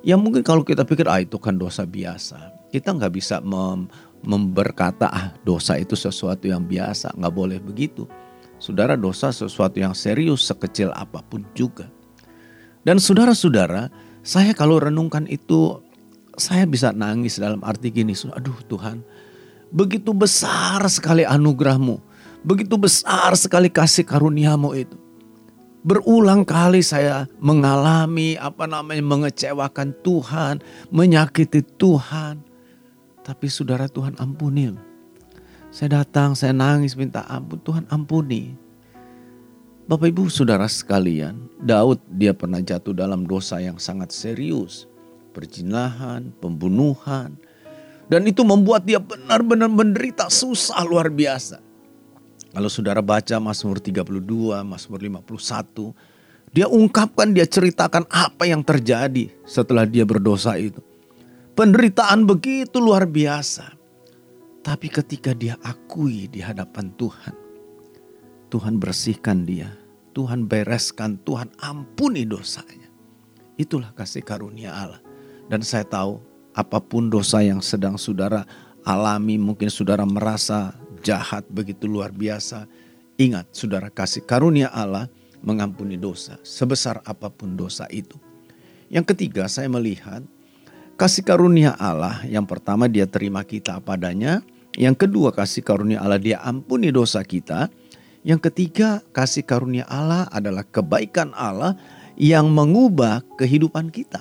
Yang 0.00 0.20
mungkin 0.22 0.42
kalau 0.42 0.64
kita 0.64 0.82
pikir, 0.82 1.06
ah 1.06 1.20
itu 1.20 1.36
kan 1.36 1.60
dosa 1.60 1.84
biasa. 1.84 2.70
Kita 2.72 2.96
nggak 2.96 3.12
bisa 3.14 3.38
mem 3.44 3.86
memberkata 4.26 5.06
ah 5.06 5.26
dosa 5.46 5.78
itu 5.78 5.94
sesuatu 5.94 6.50
yang 6.50 6.66
biasa, 6.66 7.14
nggak 7.14 7.34
boleh 7.34 7.58
begitu. 7.62 8.08
Saudara 8.56 8.96
dosa 8.96 9.30
sesuatu 9.30 9.76
yang 9.76 9.92
serius 9.92 10.48
sekecil 10.48 10.90
apa 10.96 11.20
pun 11.20 11.44
juga. 11.52 11.86
Dan 12.86 13.02
saudara-saudara, 13.02 13.90
saya 14.26 14.50
kalau 14.58 14.82
renungkan 14.82 15.30
itu 15.30 15.78
saya 16.34 16.66
bisa 16.66 16.90
nangis 16.90 17.38
dalam 17.38 17.62
arti 17.62 17.94
gini, 17.94 18.10
aduh 18.34 18.58
Tuhan, 18.66 19.06
begitu 19.70 20.10
besar 20.10 20.82
sekali 20.90 21.22
anugerahmu, 21.22 22.02
begitu 22.42 22.74
besar 22.74 23.38
sekali 23.38 23.70
kasih 23.70 24.02
karuniamu 24.02 24.74
itu. 24.74 24.98
Berulang 25.86 26.42
kali 26.42 26.82
saya 26.82 27.30
mengalami 27.38 28.34
apa 28.34 28.66
namanya 28.66 29.06
mengecewakan 29.06 29.94
Tuhan, 30.02 30.58
menyakiti 30.90 31.62
Tuhan. 31.78 32.42
Tapi 33.22 33.46
saudara 33.46 33.86
Tuhan 33.86 34.18
ampuni. 34.18 34.74
Saya 35.70 36.02
datang, 36.02 36.34
saya 36.34 36.50
nangis 36.50 36.98
minta 36.98 37.22
ampun, 37.30 37.62
Tuhan 37.62 37.86
ampuni. 37.86 38.65
Bapak 39.86 40.10
Ibu 40.10 40.26
saudara 40.26 40.66
sekalian, 40.66 41.46
Daud 41.62 42.02
dia 42.10 42.34
pernah 42.34 42.58
jatuh 42.58 42.90
dalam 42.90 43.22
dosa 43.22 43.62
yang 43.62 43.78
sangat 43.78 44.10
serius. 44.10 44.90
Perjinahan, 45.30 46.34
pembunuhan. 46.42 47.38
Dan 48.10 48.26
itu 48.26 48.42
membuat 48.42 48.82
dia 48.82 48.98
benar-benar 48.98 49.70
menderita 49.70 50.26
susah 50.26 50.82
luar 50.82 51.06
biasa. 51.06 51.62
Kalau 52.50 52.66
saudara 52.66 52.98
baca 52.98 53.38
Mazmur 53.38 53.78
32, 53.78 54.10
Mazmur 54.66 54.98
51, 54.98 55.94
dia 56.50 56.66
ungkapkan, 56.66 57.30
dia 57.30 57.46
ceritakan 57.46 58.10
apa 58.10 58.42
yang 58.42 58.66
terjadi 58.66 59.30
setelah 59.46 59.86
dia 59.86 60.02
berdosa 60.02 60.58
itu. 60.58 60.82
Penderitaan 61.54 62.26
begitu 62.26 62.82
luar 62.82 63.06
biasa. 63.06 63.70
Tapi 64.66 64.90
ketika 64.90 65.30
dia 65.30 65.54
akui 65.62 66.26
di 66.26 66.42
hadapan 66.42 66.90
Tuhan, 66.98 67.45
Tuhan 68.48 68.78
bersihkan 68.78 69.42
dia, 69.44 69.74
Tuhan 70.14 70.46
bereskan, 70.46 71.18
Tuhan 71.22 71.50
ampuni 71.58 72.22
dosanya. 72.22 72.88
Itulah 73.56 73.90
kasih 73.96 74.22
karunia 74.22 74.72
Allah. 74.72 75.02
Dan 75.46 75.62
saya 75.62 75.86
tahu 75.86 76.20
apa 76.52 76.78
pun 76.82 77.08
dosa 77.08 77.42
yang 77.42 77.62
sedang 77.62 77.96
saudara 77.96 78.46
alami, 78.86 79.38
mungkin 79.38 79.70
saudara 79.70 80.06
merasa 80.06 80.74
jahat 81.02 81.46
begitu 81.50 81.86
luar 81.90 82.12
biasa. 82.14 82.68
Ingat 83.16 83.50
saudara 83.56 83.88
kasih 83.88 84.22
karunia 84.22 84.68
Allah 84.70 85.08
mengampuni 85.40 85.96
dosa, 85.96 86.36
sebesar 86.44 87.00
apa 87.06 87.32
pun 87.32 87.56
dosa 87.56 87.88
itu. 87.88 88.18
Yang 88.86 89.14
ketiga 89.14 89.50
saya 89.50 89.66
melihat 89.66 90.22
Kasih 90.96 91.28
karunia 91.28 91.76
Allah 91.76 92.24
yang 92.24 92.48
pertama 92.48 92.88
dia 92.88 93.04
terima 93.04 93.44
kita 93.44 93.76
padanya. 93.84 94.40
Yang 94.72 95.04
kedua 95.04 95.28
kasih 95.28 95.60
karunia 95.60 96.00
Allah 96.00 96.16
dia 96.16 96.40
ampuni 96.40 96.88
dosa 96.88 97.20
kita. 97.20 97.68
Yang 98.26 98.50
ketiga 98.50 99.06
kasih 99.14 99.46
karunia 99.46 99.86
Allah 99.86 100.26
adalah 100.34 100.66
kebaikan 100.66 101.30
Allah 101.30 101.78
yang 102.18 102.50
mengubah 102.50 103.22
kehidupan 103.38 103.94
kita. 103.94 104.18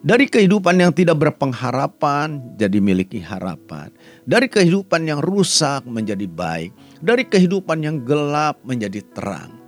Dari 0.00 0.30
kehidupan 0.30 0.78
yang 0.78 0.94
tidak 0.94 1.18
berpengharapan 1.18 2.38
jadi 2.54 2.78
miliki 2.78 3.18
harapan. 3.18 3.90
Dari 4.22 4.46
kehidupan 4.46 5.10
yang 5.10 5.18
rusak 5.20 5.84
menjadi 5.90 6.24
baik. 6.24 6.70
Dari 7.02 7.26
kehidupan 7.26 7.82
yang 7.82 8.00
gelap 8.06 8.62
menjadi 8.62 9.02
terang. 9.10 9.58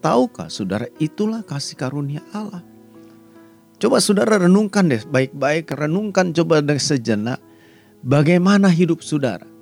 Tahukah 0.00 0.48
saudara 0.48 0.88
itulah 0.96 1.44
kasih 1.44 1.76
karunia 1.76 2.24
Allah. 2.32 2.64
Coba 3.76 4.00
saudara 4.00 4.40
renungkan 4.40 4.88
deh 4.88 5.04
baik-baik, 5.04 5.68
renungkan 5.76 6.32
coba 6.32 6.64
deh 6.64 6.80
sejenak 6.80 7.44
bagaimana 8.00 8.72
hidup 8.72 9.04
saudara. 9.04 9.55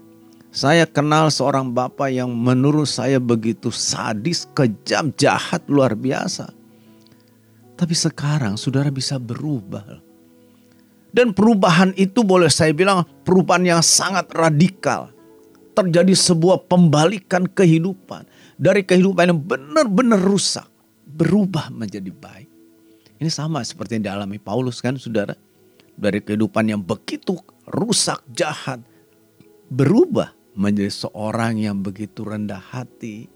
Saya 0.54 0.86
kenal 0.86 1.34
seorang 1.34 1.74
bapak 1.74 2.14
yang 2.14 2.30
menurut 2.30 2.86
saya 2.86 3.18
begitu 3.18 3.74
sadis, 3.74 4.46
kejam, 4.54 5.10
jahat, 5.18 5.66
luar 5.66 5.98
biasa. 5.98 6.46
Tapi 7.74 7.90
sekarang 7.90 8.54
saudara 8.54 8.86
bisa 8.86 9.18
berubah. 9.18 9.98
Dan 11.10 11.34
perubahan 11.34 11.90
itu 11.98 12.22
boleh 12.22 12.46
saya 12.46 12.70
bilang 12.70 13.02
perubahan 13.26 13.66
yang 13.66 13.82
sangat 13.82 14.30
radikal. 14.30 15.10
Terjadi 15.74 16.14
sebuah 16.14 16.70
pembalikan 16.70 17.50
kehidupan. 17.50 18.22
Dari 18.54 18.86
kehidupan 18.86 19.34
yang 19.34 19.42
benar-benar 19.42 20.22
rusak. 20.22 20.70
Berubah 21.02 21.66
menjadi 21.74 22.14
baik. 22.14 22.46
Ini 23.18 23.26
sama 23.26 23.58
seperti 23.66 23.98
yang 23.98 24.06
dialami 24.06 24.38
Paulus 24.38 24.78
kan 24.78 24.94
saudara. 25.02 25.34
Dari 25.98 26.22
kehidupan 26.22 26.70
yang 26.70 26.78
begitu 26.78 27.42
rusak, 27.66 28.22
jahat. 28.30 28.78
Berubah 29.66 30.43
menjadi 30.54 30.90
seorang 30.90 31.58
yang 31.58 31.82
begitu 31.82 32.22
rendah 32.24 32.62
hati. 32.62 33.28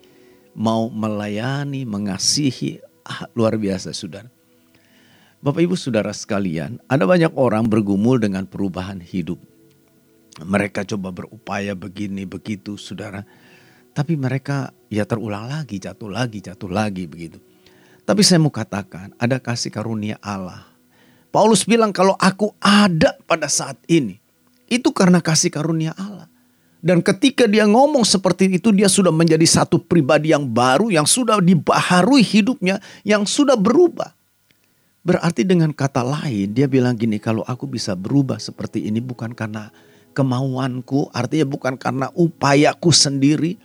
Mau 0.58 0.90
melayani, 0.90 1.86
mengasihi. 1.86 2.82
Ah, 3.06 3.30
luar 3.34 3.54
biasa 3.58 3.94
saudara. 3.94 4.30
Bapak 5.38 5.62
ibu 5.62 5.78
saudara 5.78 6.10
sekalian, 6.10 6.82
ada 6.90 7.06
banyak 7.06 7.30
orang 7.38 7.70
bergumul 7.70 8.18
dengan 8.18 8.42
perubahan 8.42 8.98
hidup. 8.98 9.38
Mereka 10.42 10.82
coba 10.82 11.14
berupaya 11.14 11.78
begini, 11.78 12.26
begitu 12.26 12.74
saudara. 12.74 13.22
Tapi 13.94 14.18
mereka 14.18 14.74
ya 14.90 15.06
terulang 15.06 15.46
lagi, 15.46 15.78
jatuh 15.78 16.10
lagi, 16.10 16.42
jatuh 16.42 16.70
lagi 16.70 17.06
begitu. 17.06 17.38
Tapi 18.02 18.22
saya 18.26 18.42
mau 18.42 18.50
katakan 18.50 19.14
ada 19.14 19.38
kasih 19.38 19.70
karunia 19.70 20.18
Allah. 20.18 20.66
Paulus 21.30 21.62
bilang 21.62 21.94
kalau 21.94 22.18
aku 22.18 22.50
ada 22.58 23.14
pada 23.30 23.46
saat 23.46 23.78
ini. 23.86 24.18
Itu 24.66 24.90
karena 24.90 25.22
kasih 25.22 25.54
karunia 25.54 25.94
Allah. 25.94 26.26
Dan 26.78 27.02
ketika 27.02 27.50
dia 27.50 27.66
ngomong 27.66 28.06
seperti 28.06 28.46
itu 28.54 28.70
dia 28.70 28.86
sudah 28.86 29.10
menjadi 29.10 29.44
satu 29.44 29.82
pribadi 29.82 30.30
yang 30.30 30.46
baru. 30.46 30.90
Yang 30.90 31.22
sudah 31.22 31.42
dibaharui 31.42 32.22
hidupnya. 32.22 32.78
Yang 33.02 33.42
sudah 33.42 33.58
berubah. 33.58 34.14
Berarti 35.02 35.46
dengan 35.46 35.72
kata 35.72 36.04
lain 36.04 36.54
dia 36.54 36.70
bilang 36.70 36.94
gini. 36.94 37.18
Kalau 37.18 37.42
aku 37.46 37.66
bisa 37.66 37.98
berubah 37.98 38.38
seperti 38.38 38.86
ini 38.86 39.02
bukan 39.02 39.34
karena 39.34 39.74
kemauanku. 40.14 41.10
Artinya 41.10 41.46
bukan 41.46 41.74
karena 41.74 42.06
upayaku 42.14 42.94
sendiri. 42.94 43.58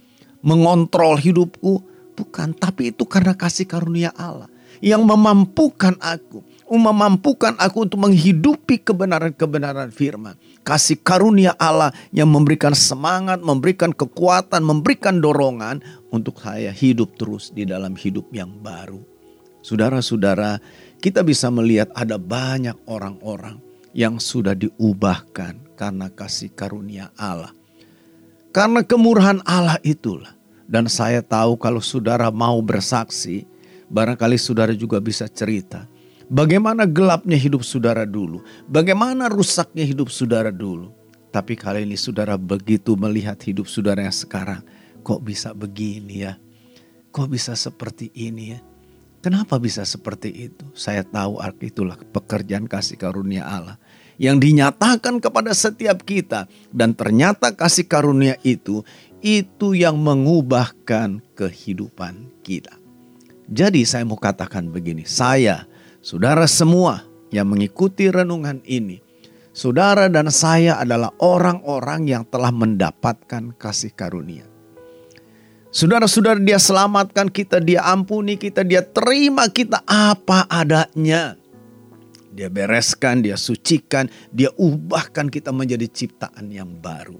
Mengontrol 0.44 1.16
hidupku 1.16 1.94
Bukan, 2.14 2.54
tapi 2.54 2.94
itu 2.94 3.04
karena 3.10 3.34
kasih 3.34 3.66
karunia 3.66 4.14
Allah 4.14 4.46
yang 4.84 5.02
memampukan 5.02 5.98
aku, 5.98 6.46
memampukan 6.70 7.58
aku 7.58 7.90
untuk 7.90 8.00
menghidupi 8.06 8.82
kebenaran-kebenaran 8.84 9.90
firman. 9.90 10.38
Kasih 10.64 10.96
karunia 11.04 11.52
Allah 11.60 11.92
yang 12.16 12.32
memberikan 12.32 12.72
semangat, 12.72 13.44
memberikan 13.44 13.92
kekuatan, 13.92 14.64
memberikan 14.64 15.20
dorongan 15.20 15.84
untuk 16.08 16.40
saya 16.40 16.72
hidup 16.72 17.20
terus 17.20 17.52
di 17.52 17.68
dalam 17.68 18.00
hidup 18.00 18.32
yang 18.32 18.52
baru. 18.64 19.04
Saudara-saudara, 19.60 20.64
kita 21.04 21.20
bisa 21.24 21.52
melihat 21.52 21.92
ada 21.92 22.16
banyak 22.16 22.76
orang-orang 22.88 23.60
yang 23.92 24.24
sudah 24.24 24.56
diubahkan 24.56 25.76
karena 25.76 26.08
kasih 26.08 26.52
karunia 26.56 27.12
Allah. 27.20 27.52
Karena 28.56 28.88
kemurahan 28.88 29.44
Allah 29.44 29.80
itulah 29.84 30.32
dan 30.64 30.88
saya 30.88 31.20
tahu 31.20 31.60
kalau 31.60 31.84
saudara 31.84 32.32
mau 32.32 32.56
bersaksi 32.64 33.44
Barangkali 33.94 34.42
saudara 34.42 34.74
juga 34.74 34.98
bisa 34.98 35.30
cerita. 35.30 35.86
Bagaimana 36.34 36.90
gelapnya 36.90 37.38
hidup 37.38 37.62
saudara 37.62 38.10
dulu. 38.10 38.42
Bagaimana 38.66 39.30
rusaknya 39.30 39.86
hidup 39.86 40.10
saudara 40.10 40.50
dulu. 40.50 40.90
Tapi 41.30 41.54
kali 41.54 41.86
ini 41.86 41.94
saudara 41.94 42.42
begitu 42.42 42.98
melihat 42.98 43.38
hidup 43.46 43.70
saudara 43.70 44.02
yang 44.02 44.18
sekarang. 44.18 44.66
Kok 45.06 45.22
bisa 45.22 45.54
begini 45.54 46.26
ya? 46.26 46.42
Kok 47.14 47.30
bisa 47.30 47.54
seperti 47.54 48.10
ini 48.18 48.58
ya? 48.58 48.60
Kenapa 49.22 49.62
bisa 49.62 49.86
seperti 49.86 50.50
itu? 50.50 50.66
Saya 50.74 51.06
tahu 51.06 51.38
itulah 51.62 52.02
pekerjaan 52.02 52.66
kasih 52.66 52.98
karunia 52.98 53.46
Allah 53.46 53.78
yang 54.18 54.42
dinyatakan 54.42 55.22
kepada 55.22 55.54
setiap 55.54 56.02
kita 56.02 56.50
dan 56.74 56.98
ternyata 56.98 57.54
kasih 57.54 57.86
karunia 57.86 58.42
itu 58.42 58.82
itu 59.22 59.78
yang 59.78 60.02
mengubahkan 60.02 61.22
kehidupan 61.38 62.26
kita. 62.42 62.74
Jadi 63.48 63.86
saya 63.86 64.04
mau 64.04 64.18
katakan 64.18 64.68
begini, 64.68 65.06
saya, 65.06 65.70
saudara 66.04 66.44
semua 66.52 67.08
yang 67.32 67.48
mengikuti 67.48 68.12
renungan 68.12 68.60
ini, 68.68 69.00
saudara 69.56 70.12
dan 70.12 70.28
saya 70.28 70.78
adalah 70.78 71.16
orang-orang 71.24 72.12
yang 72.12 72.24
telah 72.28 72.52
mendapatkan 72.52 73.56
kasih 73.56 73.96
karunia. 73.96 74.44
Saudara-saudara 75.74 76.38
dia 76.38 76.62
selamatkan 76.62 77.34
kita, 77.34 77.58
dia 77.58 77.82
ampuni 77.82 78.38
kita, 78.38 78.62
dia 78.62 78.86
terima 78.86 79.50
kita 79.50 79.82
apa 79.90 80.46
adanya. 80.46 81.34
Dia 82.30 82.46
bereskan, 82.46 83.26
dia 83.26 83.34
sucikan, 83.34 84.06
dia 84.30 84.54
ubahkan 84.54 85.34
kita 85.34 85.50
menjadi 85.50 85.90
ciptaan 85.90 86.54
yang 86.54 86.78
baru. 86.78 87.18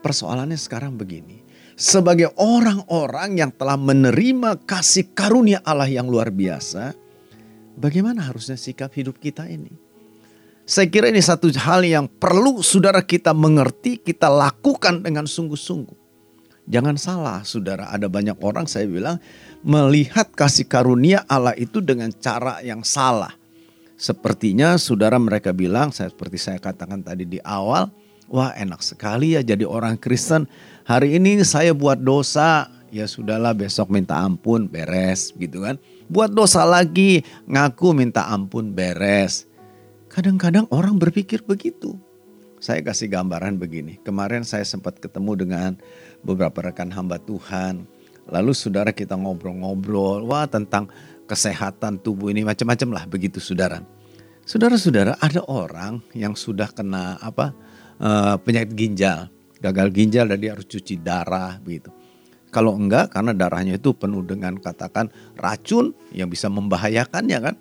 Persoalannya 0.00 0.56
sekarang 0.56 0.96
begini, 0.96 1.44
sebagai 1.76 2.32
orang-orang 2.40 3.36
yang 3.36 3.52
telah 3.52 3.76
menerima 3.76 4.64
kasih 4.64 5.12
karunia 5.12 5.60
Allah 5.60 5.88
yang 5.88 6.08
luar 6.08 6.32
biasa, 6.32 6.96
bagaimana 7.80 8.28
harusnya 8.28 8.60
sikap 8.60 8.92
hidup 8.92 9.16
kita 9.16 9.48
ini? 9.48 9.72
Saya 10.68 10.86
kira 10.86 11.10
ini 11.10 11.18
satu 11.18 11.50
hal 11.56 11.82
yang 11.82 12.06
perlu 12.06 12.62
saudara 12.62 13.02
kita 13.02 13.34
mengerti, 13.34 13.98
kita 13.98 14.30
lakukan 14.30 15.02
dengan 15.02 15.26
sungguh-sungguh. 15.26 15.98
Jangan 16.70 16.94
salah 16.94 17.42
saudara, 17.42 17.90
ada 17.90 18.06
banyak 18.06 18.38
orang 18.38 18.70
saya 18.70 18.86
bilang 18.86 19.18
melihat 19.66 20.30
kasih 20.30 20.70
karunia 20.70 21.26
Allah 21.26 21.56
itu 21.58 21.82
dengan 21.82 22.14
cara 22.14 22.62
yang 22.62 22.86
salah. 22.86 23.34
Sepertinya 23.98 24.78
saudara 24.78 25.18
mereka 25.18 25.50
bilang, 25.50 25.90
saya 25.90 26.14
seperti 26.14 26.38
saya 26.38 26.62
katakan 26.62 27.02
tadi 27.02 27.26
di 27.26 27.42
awal, 27.42 27.90
wah 28.30 28.54
enak 28.54 28.86
sekali 28.86 29.34
ya 29.34 29.42
jadi 29.42 29.66
orang 29.66 29.98
Kristen 29.98 30.46
hari 30.86 31.18
ini 31.18 31.42
saya 31.42 31.74
buat 31.74 31.98
dosa, 31.98 32.70
ya 32.90 33.06
sudahlah 33.06 33.54
besok 33.54 33.88
minta 33.90 34.18
ampun 34.18 34.66
beres 34.66 35.32
gitu 35.38 35.64
kan. 35.64 35.78
Buat 36.10 36.34
dosa 36.34 36.66
lagi, 36.66 37.22
ngaku 37.46 37.94
minta 37.94 38.26
ampun 38.26 38.74
beres. 38.74 39.46
Kadang-kadang 40.10 40.66
orang 40.74 40.98
berpikir 40.98 41.46
begitu. 41.46 41.94
Saya 42.60 42.84
kasih 42.84 43.08
gambaran 43.08 43.56
begini. 43.56 43.96
Kemarin 44.04 44.44
saya 44.44 44.66
sempat 44.66 45.00
ketemu 45.00 45.32
dengan 45.46 45.70
beberapa 46.20 46.60
rekan 46.60 46.92
hamba 46.92 47.16
Tuhan. 47.16 47.88
Lalu 48.28 48.52
saudara 48.52 48.92
kita 48.92 49.16
ngobrol-ngobrol, 49.16 50.28
wah 50.28 50.44
tentang 50.44 50.90
kesehatan 51.24 52.02
tubuh 52.02 52.28
ini 52.28 52.44
macam-macam 52.44 53.00
lah 53.00 53.04
begitu 53.08 53.40
saudara. 53.40 53.80
Saudara-saudara 54.44 55.16
ada 55.22 55.40
orang 55.46 56.02
yang 56.12 56.34
sudah 56.34 56.68
kena 56.74 57.16
apa 57.22 57.54
uh, 58.02 58.34
penyakit 58.42 58.74
ginjal 58.74 59.30
gagal 59.60 59.88
ginjal 59.92 60.26
dan 60.26 60.38
dia 60.40 60.50
harus 60.56 60.66
cuci 60.66 60.98
darah 60.98 61.60
begitu. 61.60 61.92
Kalau 62.50 62.74
enggak 62.74 63.14
karena 63.14 63.30
darahnya 63.30 63.78
itu 63.78 63.94
penuh 63.94 64.26
dengan 64.26 64.58
katakan 64.58 65.06
racun 65.38 65.94
yang 66.10 66.26
bisa 66.26 66.50
membahayakannya 66.50 67.38
kan. 67.38 67.54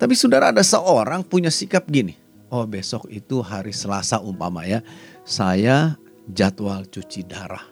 Tapi 0.00 0.14
saudara 0.16 0.48
ada 0.48 0.64
seorang 0.64 1.20
punya 1.20 1.52
sikap 1.52 1.84
gini. 1.88 2.16
Oh 2.48 2.64
besok 2.64 3.04
itu 3.12 3.44
hari 3.44 3.76
Selasa 3.76 4.16
umpama 4.24 4.64
ya. 4.64 4.80
Saya 5.28 6.00
jadwal 6.24 6.88
cuci 6.88 7.28
darah. 7.28 7.64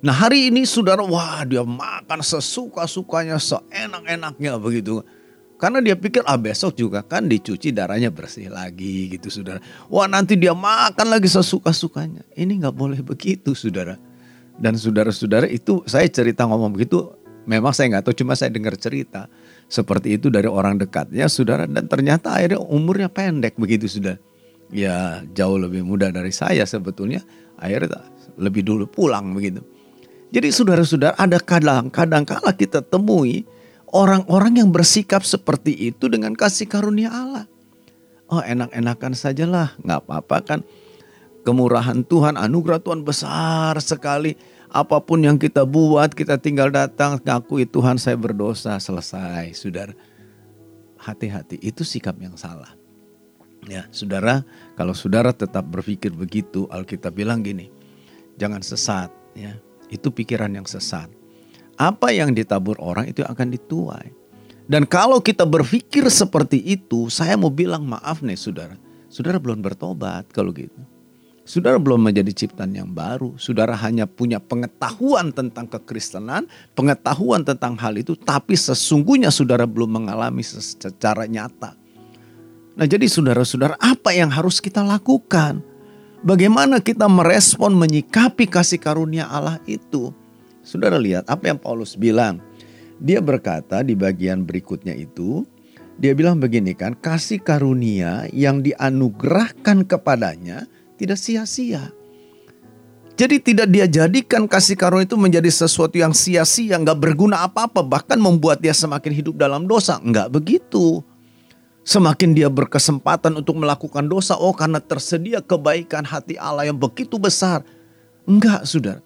Nah 0.00 0.16
hari 0.16 0.48
ini 0.48 0.64
saudara 0.64 1.04
wah 1.04 1.44
dia 1.44 1.60
makan 1.60 2.24
sesuka-sukanya 2.24 3.36
seenak-enaknya 3.36 4.56
begitu. 4.56 5.04
Karena 5.60 5.84
dia 5.84 5.92
pikir 5.92 6.24
ah 6.24 6.40
besok 6.40 6.72
juga 6.72 7.04
kan 7.04 7.28
dicuci 7.28 7.68
darahnya 7.68 8.08
bersih 8.08 8.48
lagi 8.48 9.12
gitu 9.12 9.28
saudara. 9.28 9.60
Wah 9.92 10.08
nanti 10.08 10.40
dia 10.40 10.56
makan 10.56 11.12
lagi 11.12 11.28
sesuka-sukanya. 11.28 12.24
Ini 12.32 12.64
nggak 12.64 12.72
boleh 12.72 13.04
begitu 13.04 13.52
saudara. 13.52 14.00
Dan 14.60 14.76
saudara-saudara 14.76 15.48
itu 15.48 15.80
saya 15.88 16.04
cerita 16.12 16.44
ngomong 16.44 16.76
begitu 16.76 17.16
memang 17.48 17.72
saya 17.72 17.96
nggak 17.96 18.04
tahu 18.04 18.14
cuma 18.20 18.36
saya 18.36 18.52
dengar 18.52 18.76
cerita 18.76 19.26
seperti 19.64 20.20
itu 20.20 20.28
dari 20.28 20.44
orang 20.44 20.76
dekatnya 20.76 21.24
saudara 21.32 21.64
dan 21.64 21.88
ternyata 21.88 22.36
akhirnya 22.36 22.60
umurnya 22.60 23.08
pendek 23.08 23.56
begitu 23.56 23.88
sudah 23.88 24.20
ya 24.68 25.24
jauh 25.32 25.56
lebih 25.56 25.80
muda 25.80 26.12
dari 26.12 26.30
saya 26.36 26.68
sebetulnya 26.68 27.24
akhirnya 27.56 28.04
lebih 28.36 28.60
dulu 28.60 28.84
pulang 28.84 29.32
begitu 29.32 29.64
jadi 30.30 30.52
saudara-saudara 30.54 31.18
ada 31.18 31.42
kadang-kadang 31.42 32.22
kala 32.22 32.54
kita 32.54 32.86
temui 32.86 33.42
orang-orang 33.90 34.62
yang 34.62 34.70
bersikap 34.70 35.26
seperti 35.26 35.74
itu 35.90 36.06
dengan 36.06 36.38
kasih 36.38 36.70
karunia 36.70 37.10
Allah. 37.10 37.44
Oh 38.30 38.38
enak-enakan 38.38 39.12
sajalah, 39.18 39.74
nggak 39.82 40.06
apa-apa 40.06 40.36
kan. 40.46 40.60
Kemurahan 41.42 42.06
Tuhan, 42.06 42.38
anugerah 42.38 42.78
Tuhan 42.78 43.02
besar 43.02 43.74
sekali. 43.82 44.38
Apa 44.70 45.02
pun 45.02 45.18
yang 45.22 45.34
kita 45.34 45.66
buat, 45.66 46.14
kita 46.14 46.38
tinggal 46.38 46.70
datang, 46.70 47.18
ngakui 47.18 47.66
Tuhan 47.66 47.98
saya 47.98 48.14
berdosa, 48.14 48.78
selesai. 48.78 49.50
Saudara, 49.58 49.94
hati-hati, 51.02 51.58
itu 51.58 51.82
sikap 51.82 52.14
yang 52.22 52.38
salah. 52.38 52.70
Ya, 53.66 53.90
saudara, 53.90 54.46
kalau 54.78 54.94
saudara 54.94 55.34
tetap 55.34 55.66
berpikir 55.68 56.14
begitu, 56.14 56.70
Alkitab 56.70 57.18
bilang 57.18 57.42
gini, 57.42 57.68
jangan 58.38 58.62
sesat, 58.62 59.10
ya. 59.34 59.58
Itu 59.90 60.14
pikiran 60.14 60.54
yang 60.54 60.70
sesat 60.70 61.20
apa 61.80 62.12
yang 62.12 62.36
ditabur 62.36 62.76
orang 62.76 63.08
itu 63.08 63.24
akan 63.24 63.56
dituai. 63.56 64.12
Dan 64.68 64.84
kalau 64.84 65.18
kita 65.24 65.48
berpikir 65.48 66.04
seperti 66.12 66.60
itu, 66.60 67.08
saya 67.08 67.34
mau 67.40 67.48
bilang 67.48 67.88
maaf 67.88 68.20
nih 68.20 68.36
saudara. 68.36 68.76
Saudara 69.08 69.40
belum 69.40 69.64
bertobat 69.64 70.28
kalau 70.30 70.52
gitu. 70.52 70.76
Saudara 71.50 71.82
belum 71.82 72.06
menjadi 72.06 72.30
ciptaan 72.30 72.78
yang 72.78 72.94
baru. 72.94 73.34
Saudara 73.34 73.74
hanya 73.74 74.06
punya 74.06 74.38
pengetahuan 74.38 75.34
tentang 75.34 75.66
kekristenan, 75.66 76.46
pengetahuan 76.78 77.42
tentang 77.42 77.74
hal 77.74 77.98
itu, 77.98 78.14
tapi 78.14 78.54
sesungguhnya 78.54 79.34
saudara 79.34 79.66
belum 79.66 79.98
mengalami 79.98 80.46
secara 80.46 81.26
nyata. 81.26 81.74
Nah 82.78 82.86
jadi 82.86 83.02
saudara-saudara 83.10 83.74
apa 83.82 84.14
yang 84.14 84.30
harus 84.30 84.62
kita 84.62 84.78
lakukan? 84.86 85.58
Bagaimana 86.22 86.78
kita 86.78 87.10
merespon 87.10 87.74
menyikapi 87.74 88.46
kasih 88.46 88.78
karunia 88.78 89.26
Allah 89.26 89.58
itu? 89.66 90.14
Saudara 90.62 91.02
lihat 91.02 91.26
apa 91.26 91.50
yang 91.50 91.58
Paulus 91.58 91.98
bilang. 91.98 92.38
Dia 93.02 93.18
berkata 93.18 93.82
di 93.82 93.98
bagian 93.98 94.46
berikutnya 94.46 94.94
itu, 94.94 95.42
dia 95.98 96.14
bilang 96.14 96.38
begini 96.38 96.78
kan, 96.78 96.94
kasih 96.94 97.42
karunia 97.42 98.30
yang 98.30 98.62
dianugerahkan 98.62 99.88
kepadanya 99.88 100.70
tidak 101.00 101.16
sia-sia. 101.16 101.88
Jadi 103.16 103.36
tidak 103.40 103.68
dia 103.72 103.84
jadikan 103.88 104.44
kasih 104.44 104.76
karunia 104.76 105.08
itu 105.08 105.16
menjadi 105.16 105.48
sesuatu 105.48 105.96
yang 105.96 106.12
sia-sia, 106.12 106.76
nggak 106.76 107.00
berguna 107.00 107.44
apa-apa, 107.44 107.80
bahkan 107.80 108.20
membuat 108.20 108.60
dia 108.60 108.76
semakin 108.76 109.12
hidup 109.12 109.40
dalam 109.40 109.64
dosa. 109.64 109.96
Nggak 110.00 110.28
begitu. 110.28 111.00
Semakin 111.84 112.36
dia 112.36 112.52
berkesempatan 112.52 113.32
untuk 113.40 113.56
melakukan 113.56 114.04
dosa, 114.04 114.36
oh 114.36 114.52
karena 114.52 114.80
tersedia 114.80 115.40
kebaikan 115.40 116.04
hati 116.04 116.36
Allah 116.36 116.68
yang 116.68 116.76
begitu 116.76 117.16
besar. 117.16 117.64
Enggak, 118.28 118.68
saudara. 118.68 119.00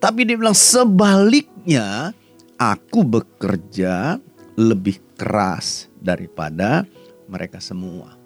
Tapi 0.00 0.24
dia 0.24 0.36
bilang 0.36 0.56
sebaliknya 0.56 2.16
aku 2.56 3.04
bekerja 3.04 4.16
lebih 4.56 5.00
keras 5.16 5.88
daripada 6.00 6.88
mereka 7.28 7.60
semua. 7.60 8.19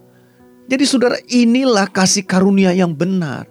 Jadi 0.64 0.85
saudara 0.88 1.20
inilah 1.29 1.88
kasih 1.92 2.24
karunia 2.24 2.72
yang 2.72 2.96
benar. 2.96 3.44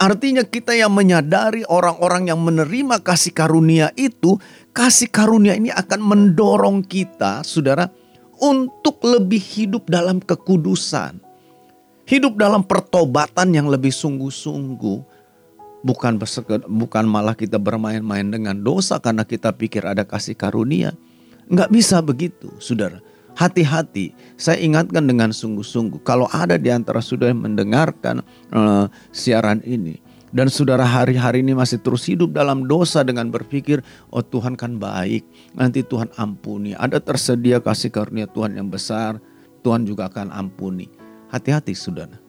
Artinya 0.00 0.40
kita 0.42 0.72
yang 0.72 0.96
menyadari 0.96 1.60
orang-orang 1.68 2.32
yang 2.32 2.40
menerima 2.40 3.04
kasih 3.04 3.36
karunia 3.36 3.92
itu, 4.00 4.40
kasih 4.72 5.12
karunia 5.12 5.52
ini 5.52 5.68
akan 5.68 6.00
mendorong 6.00 6.80
kita, 6.80 7.44
saudara, 7.44 7.92
untuk 8.40 9.04
lebih 9.04 9.38
hidup 9.38 9.86
dalam 9.92 10.18
kekudusan. 10.24 11.20
Hidup 12.08 12.40
dalam 12.40 12.64
pertobatan 12.64 13.54
yang 13.54 13.68
lebih 13.68 13.92
sungguh-sungguh 13.92 15.20
bukan 15.80 16.20
bukan 16.68 17.04
malah 17.08 17.32
kita 17.32 17.56
bermain-main 17.56 18.28
dengan 18.28 18.56
dosa 18.60 19.00
karena 19.00 19.24
kita 19.24 19.52
pikir 19.54 19.84
ada 19.84 20.04
kasih 20.04 20.36
karunia. 20.36 20.92
Enggak 21.50 21.72
bisa 21.72 21.98
begitu, 22.04 22.52
Saudara. 22.62 23.02
Hati-hati, 23.40 24.12
saya 24.36 24.60
ingatkan 24.60 25.08
dengan 25.08 25.32
sungguh-sungguh 25.32 26.04
kalau 26.04 26.28
ada 26.28 26.60
di 26.60 26.68
antara 26.68 27.00
saudara 27.00 27.32
mendengarkan 27.32 28.20
uh, 28.52 28.84
siaran 29.16 29.64
ini, 29.64 29.96
dan 30.28 30.52
saudara 30.52 30.84
hari-hari 30.84 31.40
ini 31.40 31.56
masih 31.56 31.80
terus 31.80 32.04
hidup 32.04 32.36
dalam 32.36 32.68
dosa 32.68 33.00
dengan 33.00 33.32
berpikir, 33.32 33.80
oh 34.12 34.20
Tuhan 34.20 34.60
kan 34.60 34.76
baik, 34.76 35.24
nanti 35.56 35.80
Tuhan 35.80 36.12
ampuni. 36.20 36.76
Ada 36.76 37.00
tersedia 37.00 37.64
kasih 37.64 37.88
karunia 37.88 38.28
Tuhan 38.28 38.60
yang 38.60 38.68
besar, 38.68 39.16
Tuhan 39.64 39.88
juga 39.88 40.12
akan 40.12 40.36
ampuni. 40.36 40.92
Hati-hati 41.32 41.72
saudara. 41.72 42.20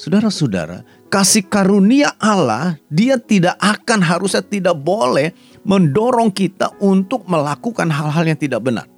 Saudara-saudara, 0.00 0.88
kasih 1.12 1.44
karunia 1.52 2.16
Allah, 2.16 2.80
dia 2.88 3.20
tidak 3.20 3.60
akan 3.60 4.00
harusnya 4.00 4.40
tidak 4.40 4.72
boleh 4.80 5.36
mendorong 5.68 6.32
kita 6.32 6.72
untuk 6.80 7.28
melakukan 7.28 7.92
hal-hal 7.92 8.24
yang 8.24 8.40
tidak 8.40 8.64
benar. 8.64 8.88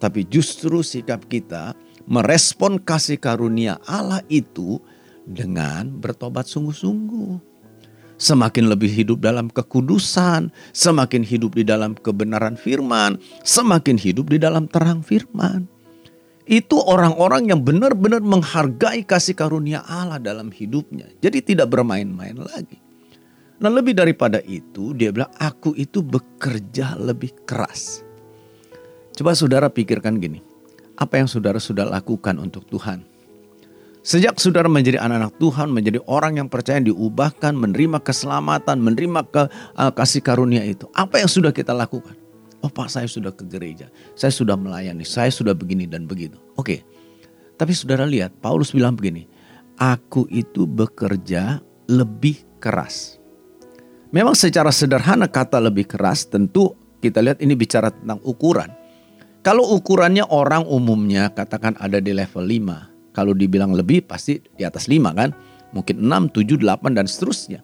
Tapi 0.00 0.24
justru 0.26 0.80
sikap 0.80 1.28
kita 1.28 1.76
merespon 2.08 2.80
kasih 2.80 3.20
karunia 3.20 3.76
Allah 3.84 4.24
itu 4.32 4.80
dengan 5.28 5.92
bertobat 6.00 6.48
sungguh-sungguh. 6.48 7.52
Semakin 8.20 8.68
lebih 8.68 8.92
hidup 8.92 9.24
dalam 9.24 9.48
kekudusan, 9.48 10.52
semakin 10.76 11.24
hidup 11.24 11.56
di 11.56 11.64
dalam 11.64 11.96
kebenaran 11.96 12.56
firman, 12.56 13.16
semakin 13.44 13.96
hidup 13.96 14.28
di 14.28 14.36
dalam 14.36 14.68
terang 14.68 15.00
firman. 15.00 15.64
Itu 16.44 16.82
orang-orang 16.82 17.48
yang 17.48 17.64
benar-benar 17.64 18.20
menghargai 18.20 19.06
kasih 19.06 19.38
karunia 19.38 19.86
Allah 19.88 20.20
dalam 20.20 20.52
hidupnya. 20.52 21.08
Jadi 21.22 21.54
tidak 21.54 21.72
bermain-main 21.72 22.36
lagi. 22.36 22.76
Nah 23.60 23.68
lebih 23.68 23.92
daripada 23.92 24.40
itu 24.44 24.96
dia 24.96 25.12
bilang 25.12 25.30
aku 25.36 25.76
itu 25.76 26.00
bekerja 26.04 26.96
lebih 27.00 27.32
keras. 27.44 28.09
Coba 29.20 29.36
saudara 29.36 29.68
pikirkan 29.68 30.16
gini. 30.16 30.40
Apa 30.96 31.20
yang 31.20 31.28
saudara 31.28 31.60
sudah 31.60 31.84
lakukan 31.84 32.40
untuk 32.40 32.64
Tuhan? 32.72 33.04
Sejak 34.00 34.40
saudara 34.40 34.64
menjadi 34.64 34.96
anak-anak 34.96 35.36
Tuhan, 35.36 35.68
menjadi 35.68 36.00
orang 36.08 36.40
yang 36.40 36.48
percaya 36.48 36.80
diubahkan, 36.80 37.52
menerima 37.52 38.00
keselamatan, 38.00 38.80
menerima 38.80 39.20
ke, 39.28 39.44
uh, 39.76 39.92
kasih 39.92 40.24
karunia 40.24 40.64
itu. 40.64 40.88
Apa 40.96 41.20
yang 41.20 41.28
sudah 41.28 41.52
kita 41.52 41.76
lakukan? 41.76 42.16
Oh 42.64 42.72
Pak 42.72 42.88
saya 42.88 43.04
sudah 43.04 43.28
ke 43.28 43.44
gereja, 43.44 43.92
saya 44.16 44.32
sudah 44.32 44.56
melayani, 44.56 45.04
saya 45.04 45.28
sudah 45.28 45.52
begini 45.52 45.84
dan 45.84 46.08
begitu. 46.08 46.40
Oke, 46.56 46.80
tapi 47.60 47.76
saudara 47.76 48.08
lihat 48.08 48.32
Paulus 48.40 48.72
bilang 48.72 48.96
begini, 48.96 49.28
aku 49.76 50.32
itu 50.32 50.64
bekerja 50.64 51.60
lebih 51.92 52.40
keras. 52.56 53.20
Memang 54.16 54.32
secara 54.32 54.72
sederhana 54.72 55.28
kata 55.28 55.60
lebih 55.60 55.84
keras 55.84 56.24
tentu 56.24 56.72
kita 57.04 57.20
lihat 57.20 57.44
ini 57.44 57.52
bicara 57.52 57.92
tentang 57.92 58.16
ukuran. 58.24 58.80
Kalau 59.40 59.64
ukurannya 59.72 60.28
orang 60.28 60.68
umumnya 60.68 61.32
katakan 61.32 61.72
ada 61.80 61.96
di 61.96 62.12
level 62.12 62.44
5, 62.44 63.16
kalau 63.16 63.32
dibilang 63.32 63.72
lebih 63.72 64.04
pasti 64.04 64.36
di 64.56 64.62
atas 64.68 64.86
5 64.86 65.16
kan. 65.16 65.30
Mungkin 65.70 66.02
6, 66.02 66.34
7, 66.34 66.58
8 66.58 66.98
dan 66.98 67.06
seterusnya. 67.06 67.62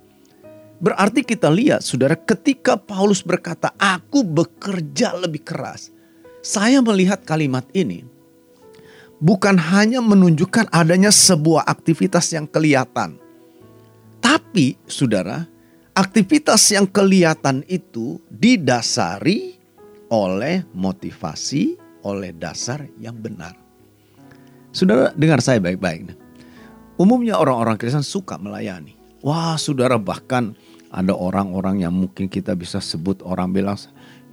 Berarti 0.79 1.25
kita 1.25 1.49
lihat 1.49 1.83
saudara 1.83 2.15
ketika 2.15 2.77
Paulus 2.77 3.25
berkata 3.25 3.73
aku 3.81 4.23
bekerja 4.23 5.17
lebih 5.17 5.43
keras. 5.43 5.91
Saya 6.45 6.79
melihat 6.79 7.27
kalimat 7.27 7.67
ini 7.75 8.07
bukan 9.19 9.57
hanya 9.57 10.05
menunjukkan 10.05 10.69
adanya 10.71 11.11
sebuah 11.11 11.65
aktivitas 11.67 12.31
yang 12.37 12.47
kelihatan. 12.47 13.17
Tapi 14.21 14.77
saudara 14.87 15.49
aktivitas 15.97 16.61
yang 16.73 16.85
kelihatan 16.87 17.65
itu 17.67 18.21
didasari 18.29 19.56
oleh 20.11 20.63
motivasi, 20.75 21.77
oleh 22.07 22.31
dasar 22.35 22.87
yang 23.01 23.19
benar. 23.19 23.59
Saudara 24.71 25.11
dengar 25.17 25.41
saya 25.41 25.59
baik-baik. 25.59 26.15
Umumnya 26.97 27.37
orang-orang 27.37 27.77
Kristen 27.77 28.05
suka 28.05 28.41
melayani. 28.41 28.97
Wah 29.25 29.57
saudara 29.59 29.99
bahkan 29.99 30.55
ada 30.93 31.13
orang-orang 31.13 31.83
yang 31.83 31.93
mungkin 31.93 32.31
kita 32.31 32.55
bisa 32.55 32.79
sebut 32.79 33.21
orang 33.27 33.51
bilang 33.53 33.77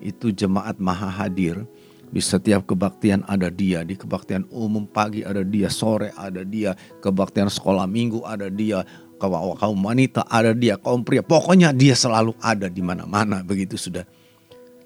itu 0.04 0.30
jemaat 0.32 0.78
maha 0.78 1.10
hadir. 1.10 1.66
Di 2.14 2.22
setiap 2.22 2.70
kebaktian 2.70 3.26
ada 3.26 3.50
dia, 3.50 3.82
di 3.82 3.98
kebaktian 3.98 4.46
umum 4.54 4.86
pagi 4.86 5.26
ada 5.26 5.42
dia, 5.42 5.66
sore 5.66 6.14
ada 6.14 6.46
dia, 6.46 6.78
kebaktian 7.02 7.50
sekolah 7.50 7.90
minggu 7.90 8.22
ada 8.22 8.54
dia, 8.54 8.86
kaum 9.18 9.82
wanita 9.82 10.22
ada 10.30 10.54
dia, 10.54 10.78
kaum 10.78 11.02
pria. 11.02 11.26
Pokoknya 11.26 11.74
dia 11.74 11.98
selalu 11.98 12.38
ada 12.38 12.70
di 12.70 12.86
mana-mana 12.86 13.42
begitu 13.42 13.82
sudah. 13.82 14.06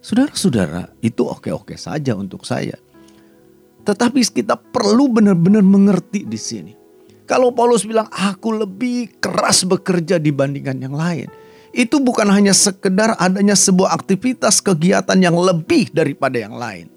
Saudara-saudara, 0.07 0.87
itu 1.03 1.27
oke-oke 1.27 1.75
saja 1.75 2.15
untuk 2.15 2.47
saya. 2.47 2.79
Tetapi 3.83 4.23
kita 4.23 4.55
perlu 4.55 5.11
benar-benar 5.11 5.59
mengerti 5.59 6.23
di 6.23 6.39
sini. 6.39 6.71
Kalau 7.27 7.51
Paulus 7.51 7.83
bilang 7.83 8.07
aku 8.07 8.55
lebih 8.55 9.19
keras 9.19 9.67
bekerja 9.67 10.15
dibandingkan 10.15 10.79
yang 10.79 10.95
lain. 10.95 11.27
Itu 11.75 11.99
bukan 11.99 12.31
hanya 12.31 12.55
sekedar 12.55 13.19
adanya 13.19 13.51
sebuah 13.51 13.99
aktivitas 13.99 14.63
kegiatan 14.63 15.19
yang 15.19 15.35
lebih 15.35 15.91
daripada 15.91 16.39
yang 16.39 16.55
lain. 16.55 16.87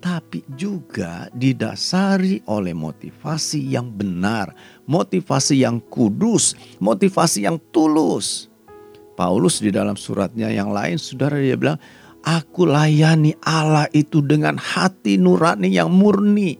Tapi 0.00 0.48
juga 0.56 1.28
didasari 1.28 2.40
oleh 2.48 2.72
motivasi 2.72 3.68
yang 3.68 3.92
benar, 3.92 4.56
motivasi 4.88 5.60
yang 5.60 5.76
kudus, 5.92 6.56
motivasi 6.80 7.44
yang 7.44 7.60
tulus. 7.68 8.48
Paulus 9.12 9.60
di 9.60 9.68
dalam 9.68 9.94
suratnya 9.94 10.48
yang 10.48 10.72
lain, 10.72 10.96
saudara 10.96 11.36
dia 11.36 11.54
bilang, 11.54 11.76
Aku 12.24 12.64
layani 12.64 13.36
Allah 13.44 13.84
itu 13.92 14.24
dengan 14.24 14.56
hati 14.56 15.20
nurani 15.20 15.68
yang 15.68 15.92
murni. 15.92 16.56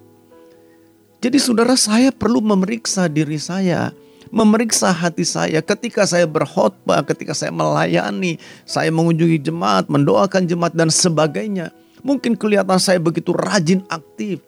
Jadi 1.25 1.41
saudara 1.41 1.73
saya 1.73 2.13
perlu 2.13 2.45
memeriksa 2.45 3.09
diri 3.09 3.41
saya. 3.41 3.97
Memeriksa 4.29 4.93
hati 4.93 5.25
saya 5.25 5.65
ketika 5.65 6.05
saya 6.05 6.29
berkhotbah, 6.29 7.01
ketika 7.07 7.33
saya 7.33 7.49
melayani, 7.49 8.37
saya 8.69 8.93
mengunjungi 8.93 9.41
jemaat, 9.41 9.89
mendoakan 9.89 10.45
jemaat 10.45 10.77
dan 10.77 10.93
sebagainya. 10.93 11.73
Mungkin 12.05 12.37
kelihatan 12.37 12.77
saya 12.77 13.01
begitu 13.01 13.33
rajin 13.33 13.81
aktif. 13.89 14.45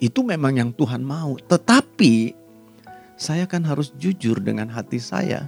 Itu 0.00 0.24
memang 0.24 0.56
yang 0.56 0.70
Tuhan 0.72 1.04
mau. 1.04 1.36
Tetapi 1.36 2.32
saya 3.20 3.44
kan 3.44 3.68
harus 3.68 3.92
jujur 4.00 4.40
dengan 4.40 4.72
hati 4.72 4.96
saya. 4.96 5.44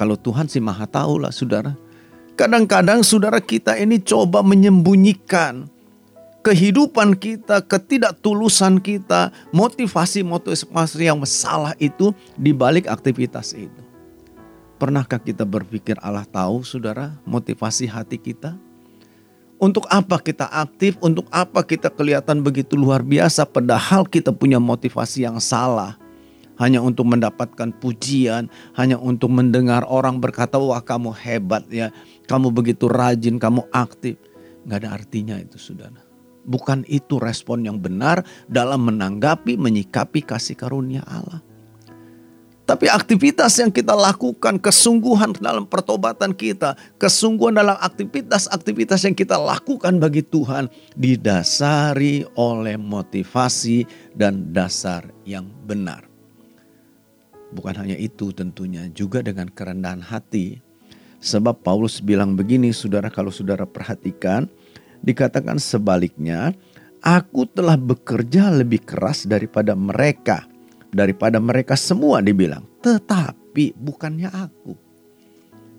Kalau 0.00 0.16
Tuhan 0.16 0.48
sih 0.48 0.62
maha 0.62 0.88
tahu 0.88 1.20
lah 1.20 1.34
saudara. 1.34 1.76
Kadang-kadang 2.32 3.04
saudara 3.04 3.38
kita 3.44 3.76
ini 3.76 4.00
coba 4.00 4.40
menyembunyikan 4.40 5.68
kehidupan 6.42 7.14
kita, 7.14 7.62
ketidaktulusan 7.62 8.82
kita, 8.82 9.30
motivasi-motivasi 9.54 11.06
yang 11.06 11.22
salah 11.28 11.76
itu 11.78 12.10
di 12.34 12.50
balik 12.50 12.90
aktivitas 12.90 13.54
itu. 13.54 13.80
Pernahkah 14.82 15.22
kita 15.22 15.46
berpikir 15.46 15.94
Allah 16.02 16.26
tahu 16.26 16.66
saudara 16.66 17.14
motivasi 17.22 17.86
hati 17.86 18.18
kita? 18.18 18.58
Untuk 19.62 19.86
apa 19.86 20.18
kita 20.18 20.50
aktif, 20.50 20.98
untuk 20.98 21.30
apa 21.30 21.62
kita 21.62 21.86
kelihatan 21.86 22.42
begitu 22.42 22.74
luar 22.74 23.06
biasa 23.06 23.46
padahal 23.46 24.02
kita 24.02 24.34
punya 24.34 24.58
motivasi 24.58 25.22
yang 25.22 25.38
salah 25.38 26.01
hanya 26.62 26.78
untuk 26.78 27.10
mendapatkan 27.10 27.74
pujian, 27.82 28.46
hanya 28.78 28.94
untuk 29.02 29.34
mendengar 29.34 29.82
orang 29.90 30.22
berkata, 30.22 30.62
wah 30.62 30.78
kamu 30.78 31.10
hebat 31.10 31.66
ya, 31.66 31.90
kamu 32.30 32.54
begitu 32.54 32.86
rajin, 32.86 33.42
kamu 33.42 33.66
aktif. 33.74 34.14
Gak 34.70 34.86
ada 34.86 34.94
artinya 34.94 35.34
itu 35.42 35.58
saudara. 35.58 35.98
Bukan 36.46 36.86
itu 36.86 37.18
respon 37.18 37.66
yang 37.66 37.82
benar 37.82 38.22
dalam 38.46 38.86
menanggapi, 38.86 39.58
menyikapi 39.58 40.22
kasih 40.22 40.54
karunia 40.54 41.02
Allah. 41.02 41.42
Tapi 42.62 42.86
aktivitas 42.86 43.58
yang 43.58 43.74
kita 43.74 43.90
lakukan, 43.90 44.54
kesungguhan 44.62 45.34
dalam 45.42 45.66
pertobatan 45.66 46.30
kita, 46.30 46.78
kesungguhan 46.94 47.58
dalam 47.58 47.74
aktivitas-aktivitas 47.74 49.02
yang 49.02 49.18
kita 49.18 49.34
lakukan 49.34 49.98
bagi 49.98 50.22
Tuhan 50.22 50.70
didasari 50.94 52.22
oleh 52.38 52.78
motivasi 52.78 53.82
dan 54.14 54.54
dasar 54.54 55.10
yang 55.26 55.50
benar. 55.66 56.11
Bukan 57.52 57.76
hanya 57.76 57.96
itu 58.00 58.32
tentunya 58.32 58.88
juga 58.96 59.20
dengan 59.20 59.52
kerendahan 59.52 60.00
hati. 60.00 60.64
Sebab 61.22 61.60
Paulus 61.60 62.00
bilang 62.00 62.34
begini 62.34 62.72
saudara 62.72 63.12
kalau 63.12 63.30
saudara 63.30 63.68
perhatikan 63.68 64.48
dikatakan 65.04 65.60
sebaliknya 65.60 66.56
aku 67.04 67.44
telah 67.46 67.76
bekerja 67.76 68.48
lebih 68.50 68.82
keras 68.82 69.28
daripada 69.28 69.76
mereka. 69.76 70.48
Daripada 70.92 71.40
mereka 71.40 71.72
semua 71.72 72.20
dibilang. 72.20 72.68
Tetapi 72.84 73.76
bukannya 73.80 74.28
aku. 74.28 74.76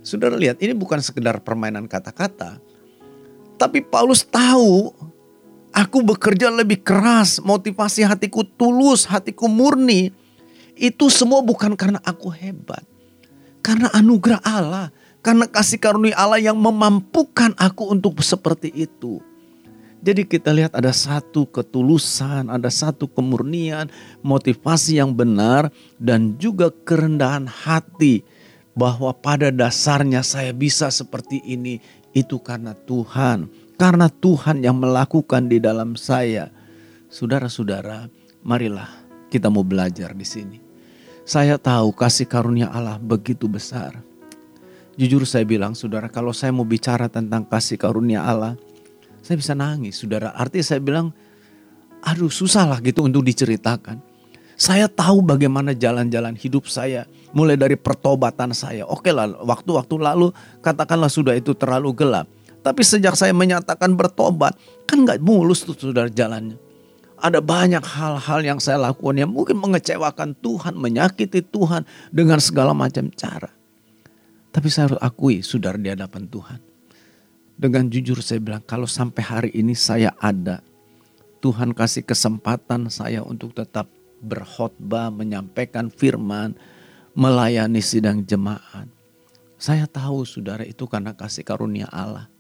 Saudara 0.02 0.34
lihat 0.34 0.58
ini 0.58 0.74
bukan 0.74 0.98
sekedar 1.02 1.38
permainan 1.46 1.86
kata-kata. 1.86 2.58
Tapi 3.62 3.86
Paulus 3.86 4.26
tahu 4.26 4.90
aku 5.70 5.98
bekerja 6.02 6.50
lebih 6.50 6.82
keras, 6.82 7.38
motivasi 7.46 8.06
hatiku 8.10 8.42
tulus, 8.42 9.06
hatiku 9.06 9.46
murni 9.46 10.10
itu 10.78 11.10
semua 11.10 11.42
bukan 11.46 11.78
karena 11.78 12.02
aku 12.02 12.34
hebat. 12.34 12.84
Karena 13.64 13.90
anugerah 13.94 14.42
Allah. 14.44 14.90
Karena 15.24 15.48
kasih 15.48 15.80
karunia 15.80 16.20
Allah 16.20 16.42
yang 16.42 16.60
memampukan 16.60 17.56
aku 17.56 17.88
untuk 17.88 18.20
seperti 18.20 18.68
itu. 18.76 19.24
Jadi 20.04 20.28
kita 20.28 20.52
lihat 20.52 20.76
ada 20.76 20.92
satu 20.92 21.48
ketulusan, 21.48 22.52
ada 22.52 22.68
satu 22.68 23.08
kemurnian, 23.08 23.88
motivasi 24.20 25.00
yang 25.00 25.16
benar 25.16 25.72
dan 25.96 26.36
juga 26.36 26.68
kerendahan 26.84 27.48
hati. 27.48 28.28
bahwa 28.74 29.14
pada 29.14 29.54
dasarnya 29.54 30.26
saya 30.26 30.50
bisa 30.50 30.90
seperti 30.90 31.38
ini 31.46 31.78
itu 32.10 32.42
karena 32.42 32.74
Tuhan. 32.74 33.46
Karena 33.78 34.10
Tuhan 34.10 34.66
yang 34.66 34.82
melakukan 34.82 35.46
di 35.46 35.62
dalam 35.62 35.94
saya. 35.94 36.50
Saudara-saudara, 37.06 38.10
marilah 38.42 38.90
kita 39.30 39.54
mau 39.54 39.62
belajar 39.62 40.18
di 40.18 40.26
sini. 40.26 40.63
Saya 41.24 41.56
tahu 41.56 41.96
kasih 41.96 42.28
karunia 42.28 42.68
Allah 42.68 43.00
begitu 43.00 43.48
besar. 43.48 43.96
Jujur 45.00 45.24
saya 45.24 45.48
bilang, 45.48 45.72
saudara, 45.72 46.12
kalau 46.12 46.36
saya 46.36 46.52
mau 46.52 46.68
bicara 46.68 47.08
tentang 47.08 47.48
kasih 47.48 47.80
karunia 47.80 48.28
Allah, 48.28 48.60
saya 49.24 49.40
bisa 49.40 49.56
nangis, 49.56 50.04
saudara. 50.04 50.36
Artinya 50.36 50.68
saya 50.68 50.84
bilang, 50.84 51.16
aduh 52.04 52.28
susah 52.28 52.68
lah 52.68 52.84
gitu 52.84 53.08
untuk 53.08 53.24
diceritakan. 53.24 54.04
Saya 54.60 54.92
tahu 54.92 55.24
bagaimana 55.24 55.72
jalan-jalan 55.72 56.36
hidup 56.36 56.68
saya 56.68 57.08
mulai 57.32 57.56
dari 57.56 57.80
pertobatan 57.80 58.52
saya. 58.52 58.84
Oke 58.84 59.16
lah, 59.16 59.32
waktu-waktu 59.48 59.96
lalu 59.96 60.36
katakanlah 60.60 61.10
sudah 61.10 61.40
itu 61.40 61.56
terlalu 61.56 61.96
gelap. 61.96 62.28
Tapi 62.60 62.84
sejak 62.84 63.16
saya 63.16 63.32
menyatakan 63.32 63.96
bertobat, 63.96 64.60
kan 64.84 65.08
nggak 65.08 65.24
mulus 65.24 65.64
tuh 65.64 65.72
saudara 65.80 66.12
jalannya. 66.12 66.60
Ada 67.24 67.40
banyak 67.40 67.80
hal-hal 67.88 68.40
yang 68.44 68.60
saya 68.60 68.92
lakukan 68.92 69.16
yang 69.16 69.32
mungkin 69.32 69.56
mengecewakan 69.56 70.36
Tuhan, 70.44 70.76
menyakiti 70.76 71.40
Tuhan 71.40 71.88
dengan 72.12 72.44
segala 72.44 72.76
macam 72.76 73.08
cara. 73.16 73.48
Tapi 74.52 74.68
saya 74.68 74.92
harus 74.92 75.00
akui 75.00 75.40
saudara 75.40 75.80
di 75.80 75.88
hadapan 75.88 76.28
Tuhan. 76.28 76.60
Dengan 77.56 77.88
jujur 77.88 78.20
saya 78.20 78.44
bilang, 78.44 78.60
kalau 78.68 78.84
sampai 78.84 79.24
hari 79.24 79.50
ini 79.56 79.72
saya 79.72 80.12
ada, 80.20 80.60
Tuhan 81.40 81.72
kasih 81.72 82.04
kesempatan 82.04 82.92
saya 82.92 83.24
untuk 83.24 83.56
tetap 83.56 83.88
berkhotbah, 84.20 85.08
menyampaikan 85.08 85.88
firman, 85.88 86.60
melayani 87.16 87.80
sidang 87.80 88.28
jemaat. 88.28 88.92
Saya 89.56 89.88
tahu 89.88 90.28
saudara 90.28 90.68
itu 90.68 90.84
karena 90.92 91.16
kasih 91.16 91.48
karunia 91.48 91.88
Allah. 91.88 92.33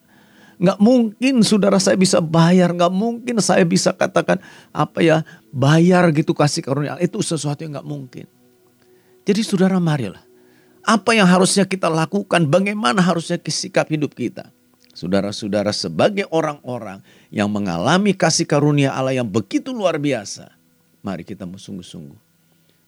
Nggak 0.61 0.79
mungkin 0.79 1.33
saudara 1.41 1.77
saya 1.81 1.97
bisa 1.97 2.21
bayar, 2.21 2.73
nggak 2.73 2.93
mungkin 2.93 3.37
saya 3.41 3.65
bisa 3.65 3.93
katakan 3.93 4.37
apa 4.69 4.99
ya 5.01 5.17
bayar 5.49 6.09
gitu 6.13 6.33
kasih 6.35 6.61
karunia. 6.61 6.97
Itu 7.01 7.21
sesuatu 7.21 7.61
yang 7.65 7.79
nggak 7.79 7.89
mungkin. 7.89 8.25
Jadi 9.23 9.41
saudara 9.41 9.79
marilah. 9.79 10.21
Apa 10.83 11.15
yang 11.15 11.23
harusnya 11.23 11.63
kita 11.63 11.87
lakukan, 11.87 12.43
bagaimana 12.43 12.99
harusnya 12.99 13.39
sikap 13.39 13.87
hidup 13.87 14.11
kita. 14.11 14.51
Saudara-saudara 14.91 15.71
sebagai 15.71 16.27
orang-orang 16.27 16.99
yang 17.31 17.47
mengalami 17.47 18.11
kasih 18.11 18.43
karunia 18.43 18.91
Allah 18.91 19.15
yang 19.15 19.25
begitu 19.25 19.71
luar 19.71 19.95
biasa. 19.95 20.51
Mari 20.99 21.23
kita 21.23 21.47
sungguh-sungguh 21.47 22.33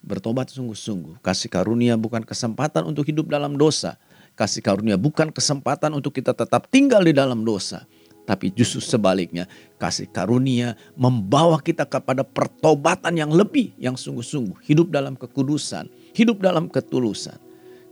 bertobat 0.05 0.53
sungguh-sungguh. 0.53 1.20
Kasih 1.26 1.49
karunia 1.49 1.97
bukan 1.97 2.22
kesempatan 2.22 2.86
untuk 2.86 3.09
hidup 3.09 3.26
dalam 3.28 3.57
dosa. 3.57 3.97
Kasih 4.36 4.60
karunia 4.60 5.00
bukan 5.00 5.32
kesempatan 5.32 5.96
untuk 5.96 6.12
kita 6.12 6.36
tetap 6.36 6.68
tinggal 6.68 7.00
di 7.00 7.16
dalam 7.16 7.48
dosa. 7.48 7.88
Tapi 8.28 8.52
justru 8.52 8.84
sebaliknya, 8.84 9.48
kasih 9.80 10.10
karunia 10.12 10.76
membawa 10.98 11.62
kita 11.62 11.86
kepada 11.88 12.26
pertobatan 12.26 13.16
yang 13.16 13.32
lebih, 13.32 13.72
yang 13.80 13.96
sungguh-sungguh. 13.96 14.60
Hidup 14.66 14.92
dalam 14.92 15.16
kekudusan, 15.16 15.88
hidup 16.12 16.42
dalam 16.44 16.68
ketulusan. 16.68 17.38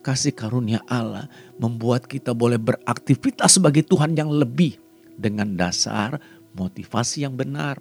Kasih 0.04 0.36
karunia 0.36 0.84
Allah 0.90 1.32
membuat 1.56 2.10
kita 2.12 2.36
boleh 2.36 2.60
beraktivitas 2.60 3.56
sebagai 3.56 3.88
Tuhan 3.88 4.18
yang 4.20 4.28
lebih. 4.34 4.76
Dengan 5.14 5.54
dasar 5.54 6.18
motivasi 6.58 7.24
yang 7.24 7.38
benar, 7.38 7.78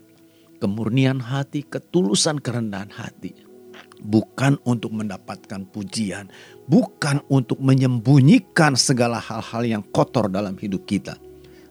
kemurnian 0.60 1.18
hati, 1.18 1.64
ketulusan 1.64 2.38
kerendahan 2.38 2.92
hati 2.92 3.51
bukan 4.02 4.58
untuk 4.66 4.90
mendapatkan 4.90 5.64
pujian, 5.70 6.28
bukan 6.66 7.22
untuk 7.30 7.62
menyembunyikan 7.62 8.74
segala 8.74 9.22
hal-hal 9.22 9.62
yang 9.62 9.82
kotor 9.94 10.26
dalam 10.26 10.58
hidup 10.58 10.84
kita, 10.84 11.16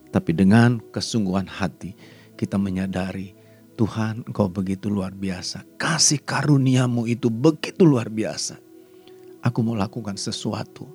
tapi 0.10 0.32
dengan 0.32 0.80
kesungguhan 0.96 1.46
hati 1.46 1.94
kita 2.40 2.56
menyadari 2.56 3.36
Tuhan 3.76 4.28
engkau 4.28 4.52
begitu 4.52 4.92
luar 4.92 5.16
biasa. 5.16 5.66
Kasih 5.80 6.22
karuniamu 6.22 7.08
itu 7.10 7.34
begitu 7.34 7.82
luar 7.82 8.14
biasa. 8.14 8.60
Aku 9.42 9.66
mau 9.66 9.74
lakukan 9.74 10.20
sesuatu. 10.22 10.86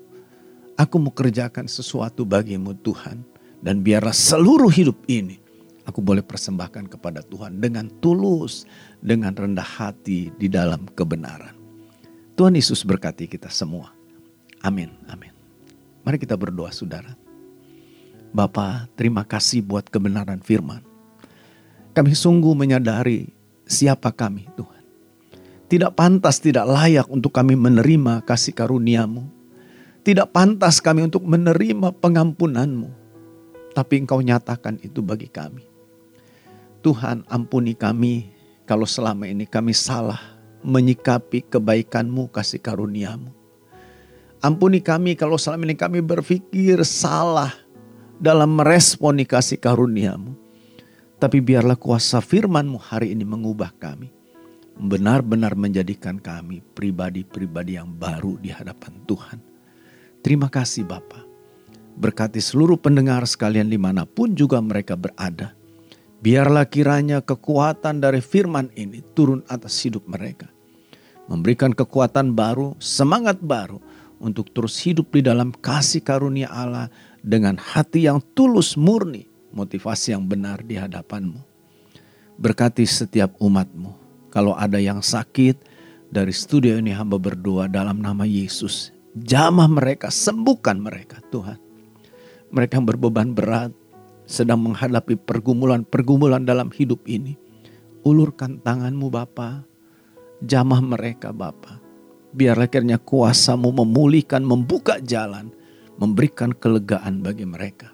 Aku 0.79 1.01
mau 1.03 1.11
kerjakan 1.11 1.67
sesuatu 1.67 2.23
bagimu 2.23 2.79
Tuhan. 2.79 3.27
Dan 3.59 3.83
biarlah 3.83 4.15
seluruh 4.15 4.71
hidup 4.71 4.95
ini 5.11 5.41
aku 5.87 6.03
boleh 6.03 6.21
persembahkan 6.21 6.91
kepada 6.91 7.23
Tuhan 7.23 7.63
dengan 7.63 7.89
tulus, 8.03 8.67
dengan 8.99 9.33
rendah 9.33 9.65
hati 9.65 10.35
di 10.37 10.51
dalam 10.51 10.85
kebenaran. 10.93 11.55
Tuhan 12.37 12.59
Yesus 12.59 12.85
berkati 12.85 13.31
kita 13.31 13.49
semua. 13.49 13.95
Amin, 14.61 14.93
amin. 15.09 15.33
Mari 16.05 16.21
kita 16.21 16.37
berdoa 16.37 16.69
saudara. 16.75 17.17
Bapa, 18.35 18.91
terima 18.99 19.25
kasih 19.25 19.65
buat 19.65 19.89
kebenaran 19.89 20.45
firman. 20.45 20.85
Kami 21.97 22.13
sungguh 22.13 22.53
menyadari 22.53 23.33
siapa 23.65 24.13
kami 24.13 24.45
Tuhan. 24.53 24.85
Tidak 25.67 25.97
pantas, 25.97 26.39
tidak 26.39 26.69
layak 26.69 27.09
untuk 27.09 27.33
kami 27.33 27.57
menerima 27.57 28.21
kasih 28.29 28.53
karuniamu. 28.53 29.25
Tidak 30.05 30.31
pantas 30.31 30.79
kami 30.79 31.09
untuk 31.09 31.27
menerima 31.27 31.91
pengampunanmu. 31.99 32.93
Tapi 33.75 33.95
engkau 34.05 34.23
nyatakan 34.23 34.79
itu 34.85 35.03
bagi 35.03 35.27
kami. 35.27 35.76
Tuhan 36.87 37.27
ampuni 37.27 37.75
kami 37.75 38.31
kalau 38.63 38.87
selama 38.87 39.27
ini 39.27 39.43
kami 39.43 39.75
salah 39.75 40.23
menyikapi 40.63 41.43
kebaikanmu 41.51 42.31
kasih 42.31 42.63
karuniamu. 42.63 43.35
Ampuni 44.39 44.79
kami 44.79 45.19
kalau 45.19 45.35
selama 45.35 45.67
ini 45.67 45.75
kami 45.75 45.99
berpikir 45.99 46.79
salah 46.87 47.51
dalam 48.23 48.55
meresponi 48.55 49.27
kasih 49.27 49.59
karuniamu. 49.59 50.39
Tapi 51.19 51.43
biarlah 51.43 51.75
kuasa 51.75 52.23
firmanmu 52.23 52.79
hari 52.79 53.19
ini 53.19 53.27
mengubah 53.27 53.75
kami. 53.83 54.15
Benar-benar 54.79 55.59
menjadikan 55.59 56.23
kami 56.23 56.63
pribadi-pribadi 56.77 57.83
yang 57.83 57.91
baru 57.91 58.39
di 58.39 58.55
hadapan 58.55 58.95
Tuhan. 59.11 59.43
Terima 60.23 60.47
kasih 60.47 60.87
Bapak. 60.87 61.27
Berkati 61.99 62.39
seluruh 62.39 62.79
pendengar 62.79 63.27
sekalian 63.27 63.67
di 63.67 63.81
mana 63.81 64.07
pun 64.07 64.39
juga 64.39 64.63
mereka 64.63 64.95
berada. 64.95 65.66
Biarlah 66.21 66.65
kiranya 66.67 67.21
kekuatan 67.21 68.01
dari 68.01 68.25
firman 68.25 68.73
ini 68.73 69.05
turun 69.13 69.45
atas 69.47 69.77
hidup 69.85 70.09
mereka. 70.09 70.49
Memberikan 71.27 71.75
kekuatan 71.75 72.33
baru, 72.33 72.79
semangat 72.79 73.43
baru 73.43 73.83
untuk 74.23 74.49
terus 74.55 74.81
hidup 74.81 75.13
di 75.13 75.21
dalam 75.21 75.53
kasih 75.53 76.01
karunia 76.01 76.49
Allah 76.49 76.89
dengan 77.21 77.59
hati 77.59 78.07
yang 78.07 78.23
tulus 78.33 78.79
murni, 78.79 79.27
motivasi 79.53 80.15
yang 80.17 80.25
benar 80.25 80.63
di 80.63 80.79
hadapanmu. 80.79 81.43
Berkati 82.39 82.87
setiap 82.87 83.37
umatmu. 83.43 83.93
Kalau 84.31 84.53
ada 84.57 84.77
yang 84.77 85.01
sakit, 85.01 85.57
dari 86.13 86.31
studio 86.31 86.79
ini 86.79 86.95
hamba 86.95 87.19
berdoa 87.19 87.67
dalam 87.67 87.99
nama 87.99 88.23
Yesus. 88.23 88.95
Jamah 89.17 89.67
mereka, 89.67 90.13
sembuhkan 90.13 90.77
mereka 90.79 91.25
Tuhan. 91.33 91.59
Mereka 92.53 92.79
yang 92.79 92.87
berbeban 92.87 93.33
berat, 93.35 93.73
sedang 94.27 94.61
menghadapi 94.67 95.15
pergumulan-pergumulan 95.23 96.43
dalam 96.43 96.69
hidup 96.75 97.07
ini. 97.07 97.39
Ulurkan 98.03 98.63
tanganmu 98.63 99.11
Bapa, 99.11 99.63
jamah 100.43 100.83
mereka 100.83 101.31
Bapa. 101.31 101.79
Biarlah 102.37 102.69
akhirnya 102.69 103.01
kuasamu 103.01 103.73
memulihkan, 103.73 104.45
membuka 104.45 105.01
jalan, 105.01 105.49
memberikan 105.97 106.53
kelegaan 106.53 107.25
bagi 107.25 107.49
mereka. 107.49 107.91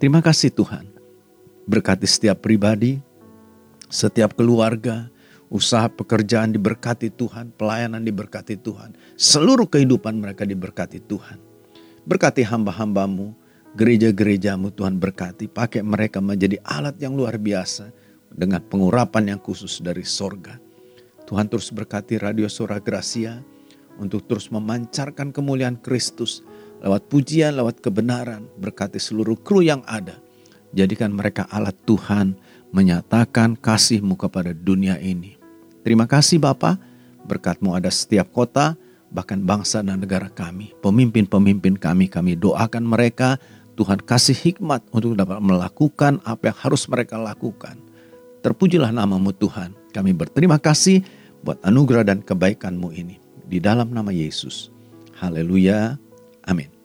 Terima 0.00 0.24
kasih 0.24 0.54
Tuhan. 0.54 0.88
Berkati 1.68 2.08
setiap 2.08 2.40
pribadi, 2.40 2.96
setiap 3.90 4.34
keluarga, 4.38 5.10
usaha 5.52 5.86
pekerjaan 5.86 6.54
diberkati 6.54 7.12
Tuhan, 7.12 7.54
pelayanan 7.54 8.02
diberkati 8.02 8.58
Tuhan. 8.58 8.96
Seluruh 9.14 9.68
kehidupan 9.68 10.18
mereka 10.18 10.42
diberkati 10.42 11.02
Tuhan. 11.04 11.38
Berkati 12.06 12.46
hamba-hambamu, 12.46 13.34
gereja-gerejamu 13.76 14.72
Tuhan 14.72 14.96
berkati. 14.96 15.52
Pakai 15.52 15.84
mereka 15.84 16.24
menjadi 16.24 16.56
alat 16.64 16.96
yang 16.96 17.12
luar 17.12 17.36
biasa 17.36 17.92
dengan 18.32 18.64
pengurapan 18.64 19.36
yang 19.36 19.40
khusus 19.40 19.84
dari 19.84 20.02
sorga. 20.02 20.56
Tuhan 21.28 21.52
terus 21.52 21.68
berkati 21.68 22.16
Radio 22.16 22.48
Suara 22.48 22.80
Gracia 22.80 23.44
untuk 24.00 24.24
terus 24.24 24.48
memancarkan 24.48 25.30
kemuliaan 25.30 25.76
Kristus 25.76 26.40
lewat 26.80 27.12
pujian, 27.12 27.56
lewat 27.56 27.84
kebenaran, 27.84 28.48
berkati 28.56 28.96
seluruh 28.96 29.36
kru 29.36 29.60
yang 29.60 29.84
ada. 29.84 30.16
Jadikan 30.72 31.12
mereka 31.12 31.48
alat 31.52 31.76
Tuhan 31.84 32.36
menyatakan 32.72 33.56
kasihmu 33.56 34.16
kepada 34.16 34.52
dunia 34.52 35.00
ini. 35.00 35.36
Terima 35.80 36.04
kasih 36.04 36.42
Bapak, 36.42 36.76
berkatmu 37.24 37.72
ada 37.72 37.88
setiap 37.88 38.28
kota, 38.34 38.76
bahkan 39.08 39.40
bangsa 39.40 39.80
dan 39.80 40.02
negara 40.02 40.28
kami. 40.28 40.74
Pemimpin-pemimpin 40.82 41.78
kami, 41.78 42.10
kami 42.10 42.36
doakan 42.36 42.84
mereka 42.84 43.40
Tuhan 43.76 44.00
kasih 44.00 44.34
hikmat 44.34 44.88
untuk 44.90 45.12
dapat 45.14 45.38
melakukan 45.38 46.18
apa 46.24 46.50
yang 46.50 46.58
harus 46.64 46.88
mereka 46.88 47.20
lakukan. 47.20 47.76
Terpujilah 48.40 48.88
namamu 48.88 49.36
Tuhan. 49.36 49.76
Kami 49.92 50.16
berterima 50.16 50.56
kasih 50.56 51.04
buat 51.44 51.60
anugerah 51.60 52.08
dan 52.08 52.24
kebaikanmu 52.24 52.88
ini. 52.96 53.20
Di 53.46 53.60
dalam 53.60 53.92
nama 53.92 54.10
Yesus. 54.10 54.72
Haleluya. 55.20 56.00
Amin. 56.48 56.75